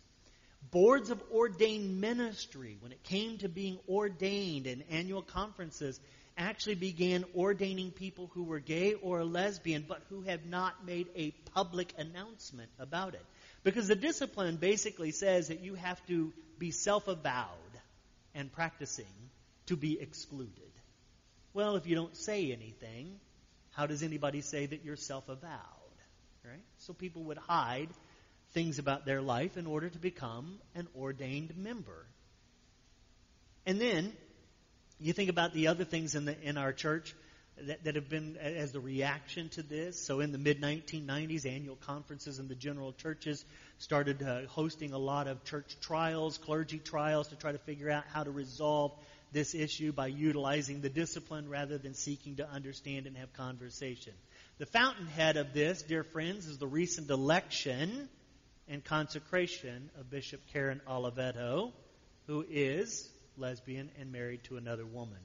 Boards 0.72 1.10
of 1.10 1.22
ordained 1.32 2.00
ministry, 2.00 2.76
when 2.80 2.90
it 2.90 3.04
came 3.04 3.38
to 3.38 3.48
being 3.48 3.78
ordained 3.88 4.66
in 4.66 4.82
annual 4.90 5.22
conferences, 5.22 6.00
actually 6.36 6.74
began 6.74 7.24
ordaining 7.36 7.92
people 7.92 8.28
who 8.34 8.42
were 8.42 8.58
gay 8.58 8.94
or 8.94 9.24
lesbian 9.24 9.84
but 9.86 10.02
who 10.10 10.22
have 10.22 10.44
not 10.44 10.84
made 10.84 11.06
a 11.14 11.30
public 11.54 11.94
announcement 11.96 12.68
about 12.80 13.14
it. 13.14 13.24
Because 13.62 13.86
the 13.86 13.94
discipline 13.94 14.56
basically 14.56 15.12
says 15.12 15.48
that 15.48 15.60
you 15.60 15.76
have 15.76 16.04
to 16.08 16.32
be 16.58 16.72
self 16.72 17.06
avowed 17.06 17.46
and 18.34 18.52
practicing 18.52 19.06
to 19.66 19.76
be 19.76 20.00
excluded. 20.00 20.72
Well, 21.54 21.76
if 21.76 21.86
you 21.86 21.94
don't 21.94 22.16
say 22.16 22.50
anything, 22.52 23.20
how 23.70 23.86
does 23.86 24.02
anybody 24.02 24.40
say 24.40 24.66
that 24.66 24.84
you're 24.84 24.96
self 24.96 25.28
avowed? 25.28 25.75
Right? 26.46 26.62
So 26.78 26.92
people 26.92 27.24
would 27.24 27.38
hide 27.38 27.88
things 28.52 28.78
about 28.78 29.04
their 29.04 29.20
life 29.20 29.56
in 29.56 29.66
order 29.66 29.88
to 29.88 29.98
become 29.98 30.60
an 30.74 30.86
ordained 30.96 31.56
member. 31.56 32.06
And 33.66 33.80
then 33.80 34.12
you 35.00 35.12
think 35.12 35.28
about 35.28 35.52
the 35.52 35.66
other 35.66 35.84
things 35.84 36.14
in 36.14 36.24
the 36.24 36.40
in 36.40 36.56
our 36.56 36.72
church 36.72 37.16
that, 37.58 37.84
that 37.84 37.94
have 37.96 38.08
been 38.08 38.36
as 38.36 38.72
the 38.72 38.80
reaction 38.80 39.48
to 39.50 39.62
this. 39.62 39.98
So 40.00 40.20
in 40.20 40.30
the 40.30 40.38
mid 40.38 40.60
1990s, 40.60 41.46
annual 41.46 41.76
conferences 41.76 42.38
in 42.38 42.48
the 42.48 42.54
general 42.54 42.92
churches 42.92 43.44
started 43.78 44.22
uh, 44.22 44.46
hosting 44.48 44.92
a 44.92 44.98
lot 44.98 45.26
of 45.26 45.42
church 45.44 45.76
trials, 45.80 46.38
clergy 46.38 46.78
trials, 46.78 47.28
to 47.28 47.36
try 47.36 47.52
to 47.52 47.58
figure 47.58 47.90
out 47.90 48.04
how 48.12 48.22
to 48.22 48.30
resolve 48.30 48.92
this 49.32 49.54
issue 49.54 49.92
by 49.92 50.06
utilizing 50.06 50.80
the 50.80 50.88
discipline 50.88 51.48
rather 51.48 51.78
than 51.78 51.94
seeking 51.94 52.36
to 52.36 52.48
understand 52.48 53.06
and 53.06 53.16
have 53.16 53.32
conversation. 53.32 54.12
The 54.58 54.64
fountainhead 54.64 55.36
of 55.36 55.52
this, 55.52 55.82
dear 55.82 56.02
friends, 56.02 56.46
is 56.46 56.56
the 56.56 56.66
recent 56.66 57.10
election 57.10 58.08
and 58.66 58.82
consecration 58.82 59.90
of 60.00 60.08
Bishop 60.08 60.40
Karen 60.50 60.80
Oliveto, 60.88 61.72
who 62.26 62.42
is 62.48 63.06
lesbian 63.36 63.90
and 64.00 64.12
married 64.12 64.44
to 64.44 64.56
another 64.56 64.86
woman. 64.86 65.18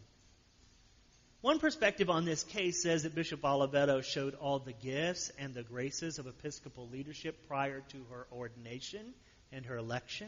One 1.39 1.59
perspective 1.59 2.09
on 2.09 2.25
this 2.25 2.43
case 2.43 2.83
says 2.83 3.03
that 3.03 3.15
Bishop 3.15 3.41
Oliveto 3.41 4.03
showed 4.03 4.35
all 4.35 4.59
the 4.59 4.73
gifts 4.73 5.31
and 5.39 5.53
the 5.53 5.63
graces 5.63 6.19
of 6.19 6.27
episcopal 6.27 6.89
leadership 6.89 7.47
prior 7.47 7.79
to 7.91 8.05
her 8.11 8.27
ordination 8.33 9.13
and 9.53 9.65
her 9.65 9.77
election. 9.77 10.27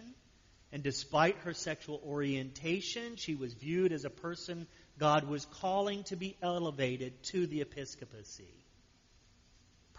And 0.72 0.82
despite 0.82 1.36
her 1.39 1.54
sexual 1.54 2.02
orientation, 2.06 3.18
she 3.18 3.36
was 3.36 3.54
viewed 3.54 3.92
as 3.92 4.06
a 4.06 4.10
person 4.10 4.66
God 4.98 5.28
was 5.28 5.44
calling 5.46 6.04
to 6.06 6.16
be 6.16 6.38
elevated 6.42 7.22
to 7.24 7.48
the 7.48 7.60
episcopacy. 7.60 8.62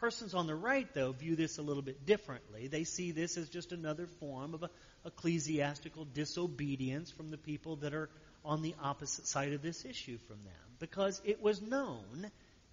Persons 0.05 0.35
on 0.35 0.47
the 0.47 0.55
right, 0.55 0.87
though, 0.93 1.13
view 1.13 1.35
this 1.35 1.57
a 1.57 1.63
little 1.63 1.81
bit 1.81 2.05
differently. 2.05 2.67
They 2.67 2.85
see 2.85 3.13
this 3.13 3.39
as 3.39 3.49
just 3.49 3.73
another 3.73 4.07
form 4.07 4.53
of 4.53 4.63
ecclesiastical 5.07 6.05
disobedience 6.05 7.11
from 7.11 7.31
the 7.31 7.39
people 7.39 7.77
that 7.77 7.95
are 7.95 8.11
on 8.45 8.61
the 8.61 8.75
opposite 8.83 9.27
side 9.27 9.55
of 9.55 9.63
this 9.63 9.87
issue 9.87 10.19
from 10.19 10.45
them 10.45 10.77
because 10.79 11.23
it 11.25 11.41
was 11.41 11.63
known 11.63 12.31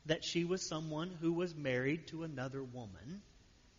that 0.07 0.25
she 0.25 0.43
was 0.43 0.61
someone 0.61 1.09
who 1.21 1.31
was 1.31 1.55
married 1.55 2.05
to 2.07 2.23
another 2.23 2.61
woman. 2.61 3.21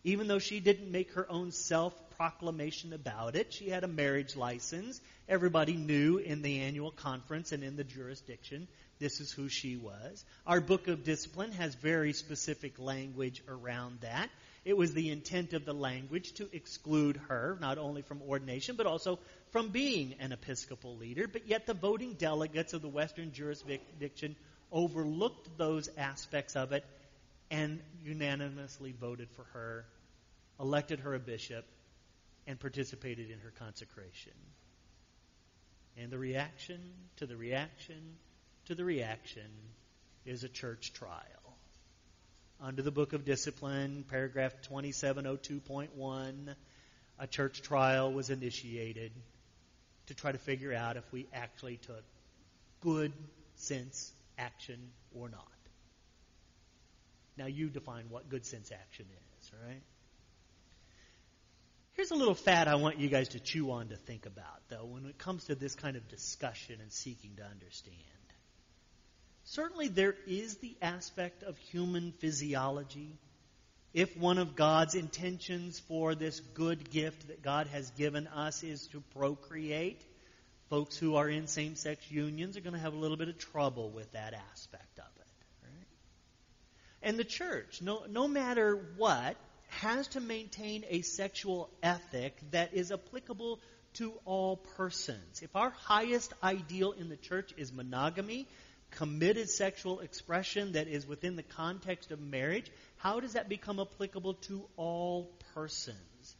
Even 0.03 0.27
though 0.27 0.39
she 0.39 0.59
didn't 0.59 0.91
make 0.91 1.13
her 1.13 1.29
own 1.29 1.51
self 1.51 1.93
proclamation 2.17 2.91
about 2.91 3.35
it, 3.35 3.53
she 3.53 3.69
had 3.69 3.83
a 3.83 3.87
marriage 3.87 4.35
license. 4.35 4.99
Everybody 5.29 5.75
knew 5.75 6.17
in 6.17 6.41
the 6.41 6.61
annual 6.61 6.89
conference 6.89 7.51
and 7.51 7.63
in 7.63 7.75
the 7.75 7.83
jurisdiction 7.83 8.67
this 9.03 9.19
is 9.19 9.33
who 9.33 9.49
she 9.49 9.75
was. 9.75 10.23
Our 10.47 10.61
book 10.61 10.87
of 10.87 11.03
discipline 11.03 11.51
has 11.51 11.75
very 11.75 12.13
specific 12.13 12.79
language 12.79 13.43
around 13.49 13.99
that. 13.99 14.29
It 14.63 14.77
was 14.77 14.93
the 14.93 15.09
intent 15.09 15.51
of 15.51 15.65
the 15.65 15.73
language 15.73 16.31
to 16.35 16.47
exclude 16.53 17.19
her, 17.27 17.57
not 17.59 17.77
only 17.77 18.01
from 18.01 18.21
ordination, 18.21 18.77
but 18.77 18.85
also 18.85 19.19
from 19.51 19.71
being 19.71 20.15
an 20.21 20.31
Episcopal 20.31 20.95
leader. 20.95 21.27
But 21.27 21.49
yet 21.49 21.65
the 21.65 21.73
voting 21.73 22.13
delegates 22.13 22.71
of 22.71 22.81
the 22.81 22.87
Western 22.87 23.33
jurisdiction 23.33 24.37
overlooked 24.71 25.57
those 25.57 25.89
aspects 25.97 26.55
of 26.55 26.71
it 26.71 26.85
and 27.51 27.81
unanimously 28.05 28.93
voted 28.97 29.29
for 29.31 29.43
her, 29.51 29.85
elected 30.61 31.01
her 31.01 31.13
a 31.13 31.19
bishop, 31.19 31.65
and 32.47 32.57
participated 32.57 33.29
in 33.29 33.39
her 33.39 33.51
consecration. 33.59 34.31
And 35.97 36.09
the 36.09 36.17
reaction 36.17 36.79
to 37.17 37.25
the 37.25 37.35
reaction 37.35 38.15
to 38.65 38.75
the 38.75 38.85
reaction 38.85 39.49
is 40.25 40.43
a 40.43 40.49
church 40.49 40.93
trial 40.93 41.43
under 42.63 42.81
the 42.81 42.91
Book 42.91 43.11
of 43.11 43.25
Discipline, 43.25 44.05
paragraph 44.09 44.53
2702.1, 44.71 46.55
a 47.19 47.27
church 47.27 47.61
trial 47.61 48.13
was 48.13 48.29
initiated 48.29 49.11
to 50.07 50.13
try 50.13 50.31
to 50.31 50.37
figure 50.37 50.73
out 50.73 50.95
if 50.95 51.03
we 51.11 51.27
actually 51.33 51.75
took 51.77 52.03
good 52.79 53.11
sense 53.55 54.13
action 54.37 54.79
or 55.13 55.27
not. 55.29 55.45
Now 57.37 57.47
you 57.47 57.67
define 57.67 58.05
what 58.09 58.29
good 58.29 58.45
sense 58.45 58.71
action 58.71 59.05
is, 59.41 59.51
right? 59.67 59.81
Here's 61.93 62.11
a 62.11 62.15
little 62.15 62.33
fat 62.33 62.69
I 62.69 62.75
want 62.75 62.97
you 62.97 63.09
guys 63.09 63.29
to 63.29 63.39
chew 63.39 63.71
on 63.71 63.89
to 63.89 63.97
think 63.97 64.25
about, 64.25 64.69
though, 64.69 64.85
when 64.85 65.05
it 65.05 65.17
comes 65.17 65.45
to 65.45 65.55
this 65.55 65.75
kind 65.75 65.97
of 65.97 66.07
discussion 66.07 66.77
and 66.81 66.91
seeking 66.91 67.35
to 67.37 67.43
understand. 67.43 67.97
Certainly, 69.45 69.89
there 69.89 70.15
is 70.25 70.57
the 70.57 70.75
aspect 70.81 71.43
of 71.43 71.57
human 71.57 72.13
physiology. 72.13 73.17
If 73.93 74.17
one 74.17 74.37
of 74.37 74.55
God's 74.55 74.95
intentions 74.95 75.79
for 75.79 76.15
this 76.15 76.39
good 76.39 76.89
gift 76.89 77.27
that 77.27 77.43
God 77.43 77.67
has 77.67 77.89
given 77.91 78.27
us 78.27 78.63
is 78.63 78.87
to 78.87 79.01
procreate, 79.15 80.01
folks 80.69 80.97
who 80.97 81.15
are 81.15 81.29
in 81.29 81.45
same 81.45 81.75
sex 81.75 82.09
unions 82.09 82.57
are 82.57 82.61
going 82.61 82.73
to 82.73 82.79
have 82.79 82.93
a 82.93 82.97
little 82.97 83.17
bit 83.17 83.29
of 83.29 83.37
trouble 83.37 83.91
with 83.91 84.11
that 84.13 84.33
aspect 84.51 84.97
of 84.97 85.05
it. 85.19 85.27
Right? 85.63 85.87
And 87.03 87.19
the 87.19 87.23
church, 87.23 87.81
no, 87.81 88.03
no 88.09 88.27
matter 88.27 88.79
what, 88.97 89.35
has 89.81 90.07
to 90.09 90.19
maintain 90.19 90.85
a 90.89 91.01
sexual 91.01 91.69
ethic 91.83 92.35
that 92.51 92.73
is 92.73 92.91
applicable 92.91 93.59
to 93.95 94.13
all 94.25 94.57
persons. 94.77 95.41
If 95.41 95.55
our 95.55 95.69
highest 95.69 96.33
ideal 96.41 96.93
in 96.93 97.09
the 97.09 97.17
church 97.17 97.53
is 97.57 97.71
monogamy, 97.71 98.47
committed 98.97 99.49
sexual 99.49 99.99
expression 99.99 100.73
that 100.73 100.87
is 100.87 101.07
within 101.07 101.35
the 101.35 101.43
context 101.43 102.11
of 102.11 102.19
marriage, 102.19 102.71
how 102.97 103.19
does 103.19 103.33
that 103.33 103.49
become 103.49 103.79
applicable 103.79 104.35
to 104.35 104.63
all 104.77 105.31
persons? 105.53 106.35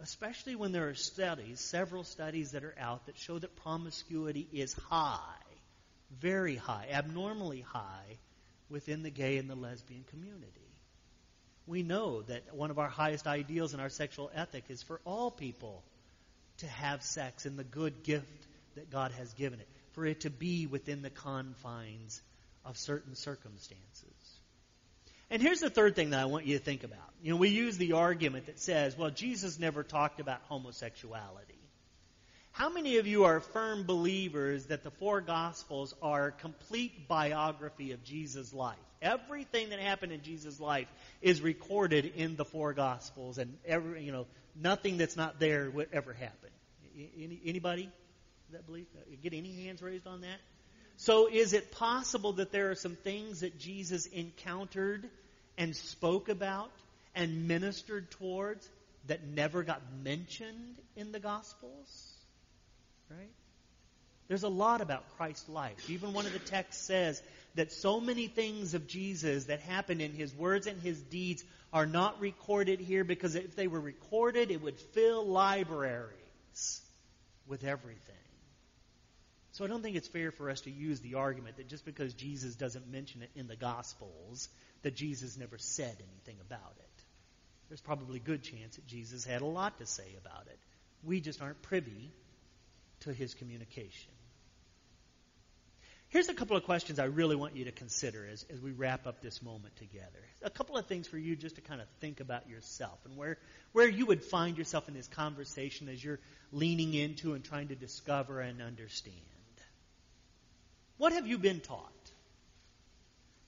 Especially 0.00 0.56
when 0.56 0.72
there 0.72 0.88
are 0.88 0.94
studies, 0.94 1.60
several 1.60 2.04
studies 2.04 2.52
that 2.52 2.64
are 2.64 2.74
out 2.78 3.06
that 3.06 3.16
show 3.18 3.38
that 3.38 3.56
promiscuity 3.56 4.46
is 4.52 4.74
high, 4.74 5.18
very 6.20 6.56
high, 6.56 6.88
abnormally 6.90 7.62
high 7.62 8.18
within 8.68 9.02
the 9.02 9.10
gay 9.10 9.38
and 9.38 9.48
the 9.48 9.54
lesbian 9.54 10.04
community. 10.10 10.50
We 11.66 11.82
know 11.82 12.22
that 12.22 12.54
one 12.54 12.70
of 12.70 12.78
our 12.78 12.88
highest 12.88 13.26
ideals 13.26 13.74
in 13.74 13.80
our 13.80 13.88
sexual 13.88 14.30
ethic 14.34 14.64
is 14.68 14.82
for 14.82 15.00
all 15.04 15.30
people 15.30 15.82
to 16.58 16.66
have 16.66 17.02
sex 17.02 17.46
in 17.46 17.56
the 17.56 17.64
good 17.64 18.02
gift 18.02 18.46
that 18.74 18.90
God 18.90 19.12
has 19.12 19.32
given 19.32 19.60
it 19.60 19.68
for 19.96 20.06
it 20.06 20.20
to 20.20 20.30
be 20.30 20.66
within 20.66 21.02
the 21.02 21.10
confines 21.10 22.22
of 22.64 22.76
certain 22.76 23.16
circumstances. 23.16 24.12
And 25.30 25.42
here's 25.42 25.60
the 25.60 25.70
third 25.70 25.96
thing 25.96 26.10
that 26.10 26.20
I 26.20 26.26
want 26.26 26.46
you 26.46 26.56
to 26.56 26.62
think 26.62 26.84
about. 26.84 27.00
You 27.22 27.32
know, 27.32 27.38
we 27.38 27.48
use 27.48 27.78
the 27.78 27.92
argument 27.92 28.46
that 28.46 28.60
says, 28.60 28.96
well, 28.96 29.10
Jesus 29.10 29.58
never 29.58 29.82
talked 29.82 30.20
about 30.20 30.42
homosexuality. 30.48 31.58
How 32.52 32.68
many 32.68 32.98
of 32.98 33.06
you 33.06 33.24
are 33.24 33.40
firm 33.40 33.84
believers 33.84 34.66
that 34.66 34.82
the 34.84 34.90
four 34.90 35.20
Gospels 35.20 35.94
are 36.00 36.28
a 36.28 36.32
complete 36.32 37.08
biography 37.08 37.92
of 37.92 38.04
Jesus' 38.04 38.52
life? 38.52 38.76
Everything 39.02 39.70
that 39.70 39.80
happened 39.80 40.12
in 40.12 40.22
Jesus' 40.22 40.60
life 40.60 40.88
is 41.22 41.40
recorded 41.40 42.12
in 42.16 42.36
the 42.36 42.44
four 42.44 42.72
Gospels, 42.72 43.38
and 43.38 43.56
every, 43.66 44.04
you 44.04 44.12
know, 44.12 44.26
nothing 44.54 44.98
that's 44.98 45.16
not 45.16 45.40
there 45.40 45.70
would 45.70 45.88
ever 45.92 46.12
happen. 46.12 46.50
Any, 46.96 47.40
anybody? 47.44 47.90
That 48.52 48.66
belief? 48.66 48.86
Uh, 48.96 49.16
get 49.22 49.34
any 49.34 49.64
hands 49.64 49.82
raised 49.82 50.06
on 50.06 50.22
that? 50.22 50.38
So, 50.98 51.28
is 51.28 51.52
it 51.52 51.72
possible 51.72 52.34
that 52.34 52.52
there 52.52 52.70
are 52.70 52.74
some 52.74 52.96
things 52.96 53.40
that 53.40 53.58
Jesus 53.58 54.06
encountered 54.06 55.08
and 55.58 55.76
spoke 55.76 56.28
about 56.28 56.70
and 57.14 57.48
ministered 57.48 58.10
towards 58.12 58.68
that 59.06 59.26
never 59.26 59.62
got 59.62 59.82
mentioned 60.02 60.76
in 60.96 61.12
the 61.12 61.20
Gospels? 61.20 62.12
Right? 63.10 63.30
There's 64.28 64.42
a 64.42 64.48
lot 64.48 64.80
about 64.80 65.04
Christ's 65.16 65.48
life. 65.48 65.88
Even 65.88 66.12
one 66.12 66.26
of 66.26 66.32
the 66.32 66.38
texts 66.38 66.84
says 66.84 67.22
that 67.54 67.72
so 67.72 68.00
many 68.00 68.26
things 68.26 68.74
of 68.74 68.86
Jesus 68.88 69.44
that 69.44 69.60
happened 69.60 70.00
in 70.00 70.12
his 70.12 70.34
words 70.34 70.66
and 70.66 70.80
his 70.80 71.00
deeds 71.00 71.44
are 71.72 71.86
not 71.86 72.20
recorded 72.20 72.80
here 72.80 73.04
because 73.04 73.34
if 73.34 73.54
they 73.54 73.66
were 73.66 73.80
recorded, 73.80 74.50
it 74.50 74.62
would 74.62 74.78
fill 74.78 75.26
libraries 75.26 76.80
with 77.46 77.64
everything. 77.64 78.14
So 79.56 79.64
I 79.64 79.68
don't 79.68 79.82
think 79.82 79.96
it's 79.96 80.06
fair 80.06 80.32
for 80.32 80.50
us 80.50 80.60
to 80.62 80.70
use 80.70 81.00
the 81.00 81.14
argument 81.14 81.56
that 81.56 81.66
just 81.66 81.86
because 81.86 82.12
Jesus 82.12 82.56
doesn't 82.56 82.92
mention 82.92 83.22
it 83.22 83.30
in 83.34 83.46
the 83.46 83.56
Gospels, 83.56 84.50
that 84.82 84.94
Jesus 84.94 85.38
never 85.38 85.56
said 85.56 85.96
anything 85.96 86.38
about 86.42 86.74
it. 86.78 87.04
There's 87.70 87.80
probably 87.80 88.18
a 88.18 88.22
good 88.22 88.42
chance 88.42 88.76
that 88.76 88.86
Jesus 88.86 89.24
had 89.24 89.40
a 89.40 89.46
lot 89.46 89.78
to 89.78 89.86
say 89.86 90.14
about 90.20 90.46
it. 90.48 90.58
We 91.02 91.22
just 91.22 91.40
aren't 91.40 91.62
privy 91.62 92.12
to 93.00 93.14
his 93.14 93.32
communication. 93.32 94.12
Here's 96.10 96.28
a 96.28 96.34
couple 96.34 96.58
of 96.58 96.64
questions 96.64 96.98
I 96.98 97.04
really 97.04 97.34
want 97.34 97.56
you 97.56 97.64
to 97.64 97.72
consider 97.72 98.28
as, 98.30 98.44
as 98.52 98.60
we 98.60 98.72
wrap 98.72 99.06
up 99.06 99.22
this 99.22 99.40
moment 99.40 99.74
together. 99.76 100.20
A 100.42 100.50
couple 100.50 100.76
of 100.76 100.84
things 100.84 101.08
for 101.08 101.16
you 101.16 101.34
just 101.34 101.54
to 101.54 101.62
kind 101.62 101.80
of 101.80 101.86
think 102.02 102.20
about 102.20 102.46
yourself 102.46 102.98
and 103.06 103.16
where, 103.16 103.38
where 103.72 103.88
you 103.88 104.04
would 104.04 104.22
find 104.22 104.58
yourself 104.58 104.86
in 104.86 104.92
this 104.92 105.08
conversation 105.08 105.88
as 105.88 106.04
you're 106.04 106.20
leaning 106.52 106.92
into 106.92 107.32
and 107.32 107.42
trying 107.42 107.68
to 107.68 107.74
discover 107.74 108.40
and 108.40 108.60
understand. 108.60 109.16
What 110.98 111.12
have 111.12 111.26
you 111.26 111.38
been 111.38 111.60
taught? 111.60 111.92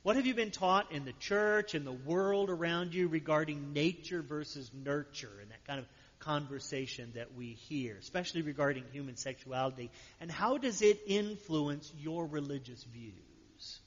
What 0.03 0.17
have 0.17 0.27
you 0.27 0.35
been 0.35 0.51
taught 0.51 0.93
in 0.93 1.05
the 1.05 1.13
church 1.13 1.75
and 1.75 1.87
the 1.87 1.93
world 1.93 2.51
around 2.51 2.95
you 2.95 3.09
regarding 3.09 3.73
nature 3.73 4.23
versus 4.23 4.71
nurture 4.73 5.39
and 5.41 5.51
that 5.51 5.67
kind 5.67 5.79
of 5.79 5.87
conversation 6.21 7.13
that 7.15 7.35
we 7.35 7.55
hear, 7.69 7.97
especially 7.97 8.43
regarding 8.43 8.85
human 8.93 9.17
sexuality? 9.17 9.91
And 10.21 10.31
how 10.31 10.59
does 10.59 10.83
it 10.83 11.01
influence 11.07 11.93
your 11.99 12.27
religious 12.27 12.83
views? 12.85 13.81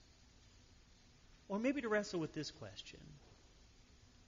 Or 1.48 1.60
maybe 1.60 1.82
to 1.82 1.90
wrestle 1.90 2.20
with 2.20 2.34
this 2.34 2.52
question 2.52 3.00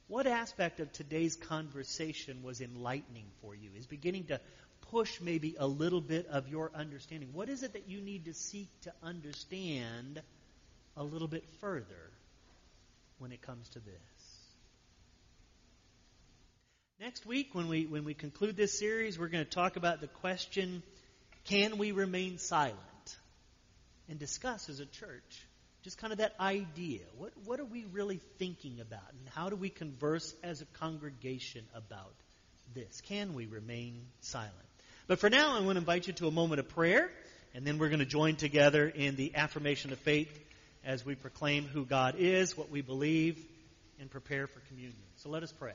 What 0.08 0.28
aspect 0.28 0.80
of 0.80 0.91
today's 0.91 1.36
conversation 1.36 2.43
was 2.43 2.62
enlightening 2.62 3.26
for 3.41 3.56
you? 3.56 3.69
Is 3.78 3.88
beginning 3.88 4.26
to 4.26 4.39
push 4.91 5.22
maybe 5.22 5.56
a 5.58 5.67
little 5.67 6.02
bit 6.02 6.28
of 6.28 6.48
your 6.48 6.72
understanding? 6.74 7.30
What 7.34 7.50
is 7.50 7.63
it 7.63 7.74
that 7.74 7.88
you 7.88 8.02
need 8.02 8.26
to 8.26 8.34
seek 8.34 8.69
to 8.82 8.93
understand 9.02 10.22
a 10.96 11.04
little 11.04 11.28
bit 11.28 11.43
further 11.60 12.12
when 13.19 13.32
it 13.32 13.41
comes 13.41 13.69
to 13.69 13.80
this? 13.80 13.96
Next 17.00 17.26
week, 17.26 17.50
when 17.54 17.67
we, 17.67 17.86
when 17.86 18.06
we 18.06 18.13
conclude 18.13 18.56
this 18.56 18.78
series, 18.78 19.19
we're 19.19 19.28
going 19.28 19.43
to 19.43 19.50
talk 19.50 19.76
about 19.76 20.00
the 20.00 20.08
question 20.08 20.84
can 21.46 21.78
we 21.78 21.91
remain 21.91 22.38
silent? 22.38 22.78
And 24.10 24.19
discuss 24.19 24.69
as 24.69 24.80
a 24.80 24.86
church 24.86 25.48
just 25.84 25.98
kind 25.98 26.13
of 26.13 26.19
that 26.19 26.34
idea. 26.39 27.02
What, 27.17 27.34
what 27.46 27.60
are 27.60 27.65
we 27.65 27.86
really 27.91 28.22
thinking 28.39 28.80
about? 28.80 29.12
And 29.19 29.30
how 29.36 29.50
do 29.50 29.56
we 29.56 29.69
converse 29.69 30.34
as 30.41 30.62
a 30.62 30.65
congregation 30.65 31.65
about 31.76 32.13
this? 32.74 33.02
Can 33.02 33.34
we 33.34 33.46
remain 33.46 34.06
silent? 34.22 34.54
But 35.08 35.20
for 35.20 35.30
now, 35.30 35.58
I 35.58 35.60
want 35.60 35.76
to 35.76 35.80
invite 35.80 36.08
you 36.08 36.13
to 36.13 36.28
a 36.28 36.32
moment 36.32 36.60
of 36.60 36.70
prayer, 36.70 37.12
and 37.54 37.68
then 37.68 37.78
we're 37.78 37.89
going 37.89 38.00
to 38.00 38.06
join 38.06 38.38
together 38.38 38.88
in 38.88 39.16
the 39.16 39.36
affirmation 39.36 39.92
of 39.92 40.00
faith 40.00 40.32
as 40.86 41.06
we 41.06 41.16
proclaim 41.16 41.66
who 41.66 41.86
God 41.86 42.16
is, 42.18 42.58
what 42.58 42.70
we 42.70 42.82
believe, 42.82 43.38
and 44.00 44.10
prepare 44.10 44.48
for 44.48 44.60
communion. 44.70 44.96
So 45.18 45.30
let 45.30 45.44
us 45.44 45.52
pray. 45.52 45.74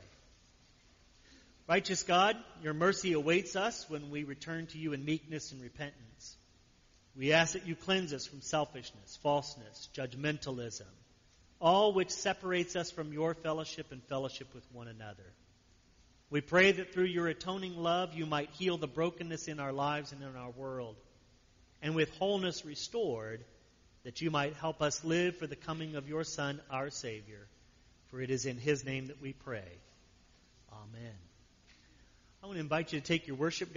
Righteous 1.67 2.01
God, 2.01 2.35
your 2.63 2.73
mercy 2.73 3.13
awaits 3.13 3.55
us 3.55 3.87
when 3.87 4.09
we 4.09 4.23
return 4.23 4.65
to 4.67 4.79
you 4.79 4.93
in 4.93 5.05
meekness 5.05 5.51
and 5.51 5.61
repentance. 5.61 6.35
We 7.15 7.33
ask 7.33 7.53
that 7.53 7.67
you 7.67 7.75
cleanse 7.75 8.13
us 8.13 8.25
from 8.25 8.41
selfishness, 8.41 9.19
falseness, 9.21 9.89
judgmentalism, 9.95 10.87
all 11.61 11.93
which 11.93 12.09
separates 12.09 12.75
us 12.75 12.89
from 12.89 13.13
your 13.13 13.35
fellowship 13.35 13.91
and 13.91 14.01
fellowship 14.05 14.47
with 14.55 14.63
one 14.73 14.87
another. 14.87 15.25
We 16.31 16.41
pray 16.41 16.71
that 16.71 16.93
through 16.93 17.05
your 17.05 17.27
atoning 17.27 17.75
love 17.75 18.13
you 18.13 18.25
might 18.25 18.51
heal 18.51 18.77
the 18.77 18.87
brokenness 18.87 19.47
in 19.47 19.59
our 19.59 19.73
lives 19.73 20.11
and 20.11 20.21
in 20.21 20.35
our 20.35 20.51
world, 20.51 20.95
and 21.81 21.95
with 21.95 22.09
wholeness 22.17 22.65
restored, 22.65 23.43
that 24.03 24.21
you 24.21 24.31
might 24.31 24.53
help 24.55 24.81
us 24.81 25.03
live 25.03 25.37
for 25.37 25.47
the 25.47 25.55
coming 25.55 25.95
of 25.95 26.07
your 26.07 26.23
Son, 26.23 26.61
our 26.69 26.89
Savior. 26.89 27.47
For 28.07 28.21
it 28.21 28.29
is 28.29 28.45
in 28.45 28.57
his 28.57 28.85
name 28.85 29.07
that 29.07 29.21
we 29.21 29.33
pray. 29.33 29.77
Amen. 30.71 31.15
I 32.41 32.45
want 32.45 32.55
to 32.55 32.61
invite 32.61 32.93
you 32.93 33.01
to 33.01 33.05
take 33.05 33.27
your 33.27 33.35
worship 33.35 33.67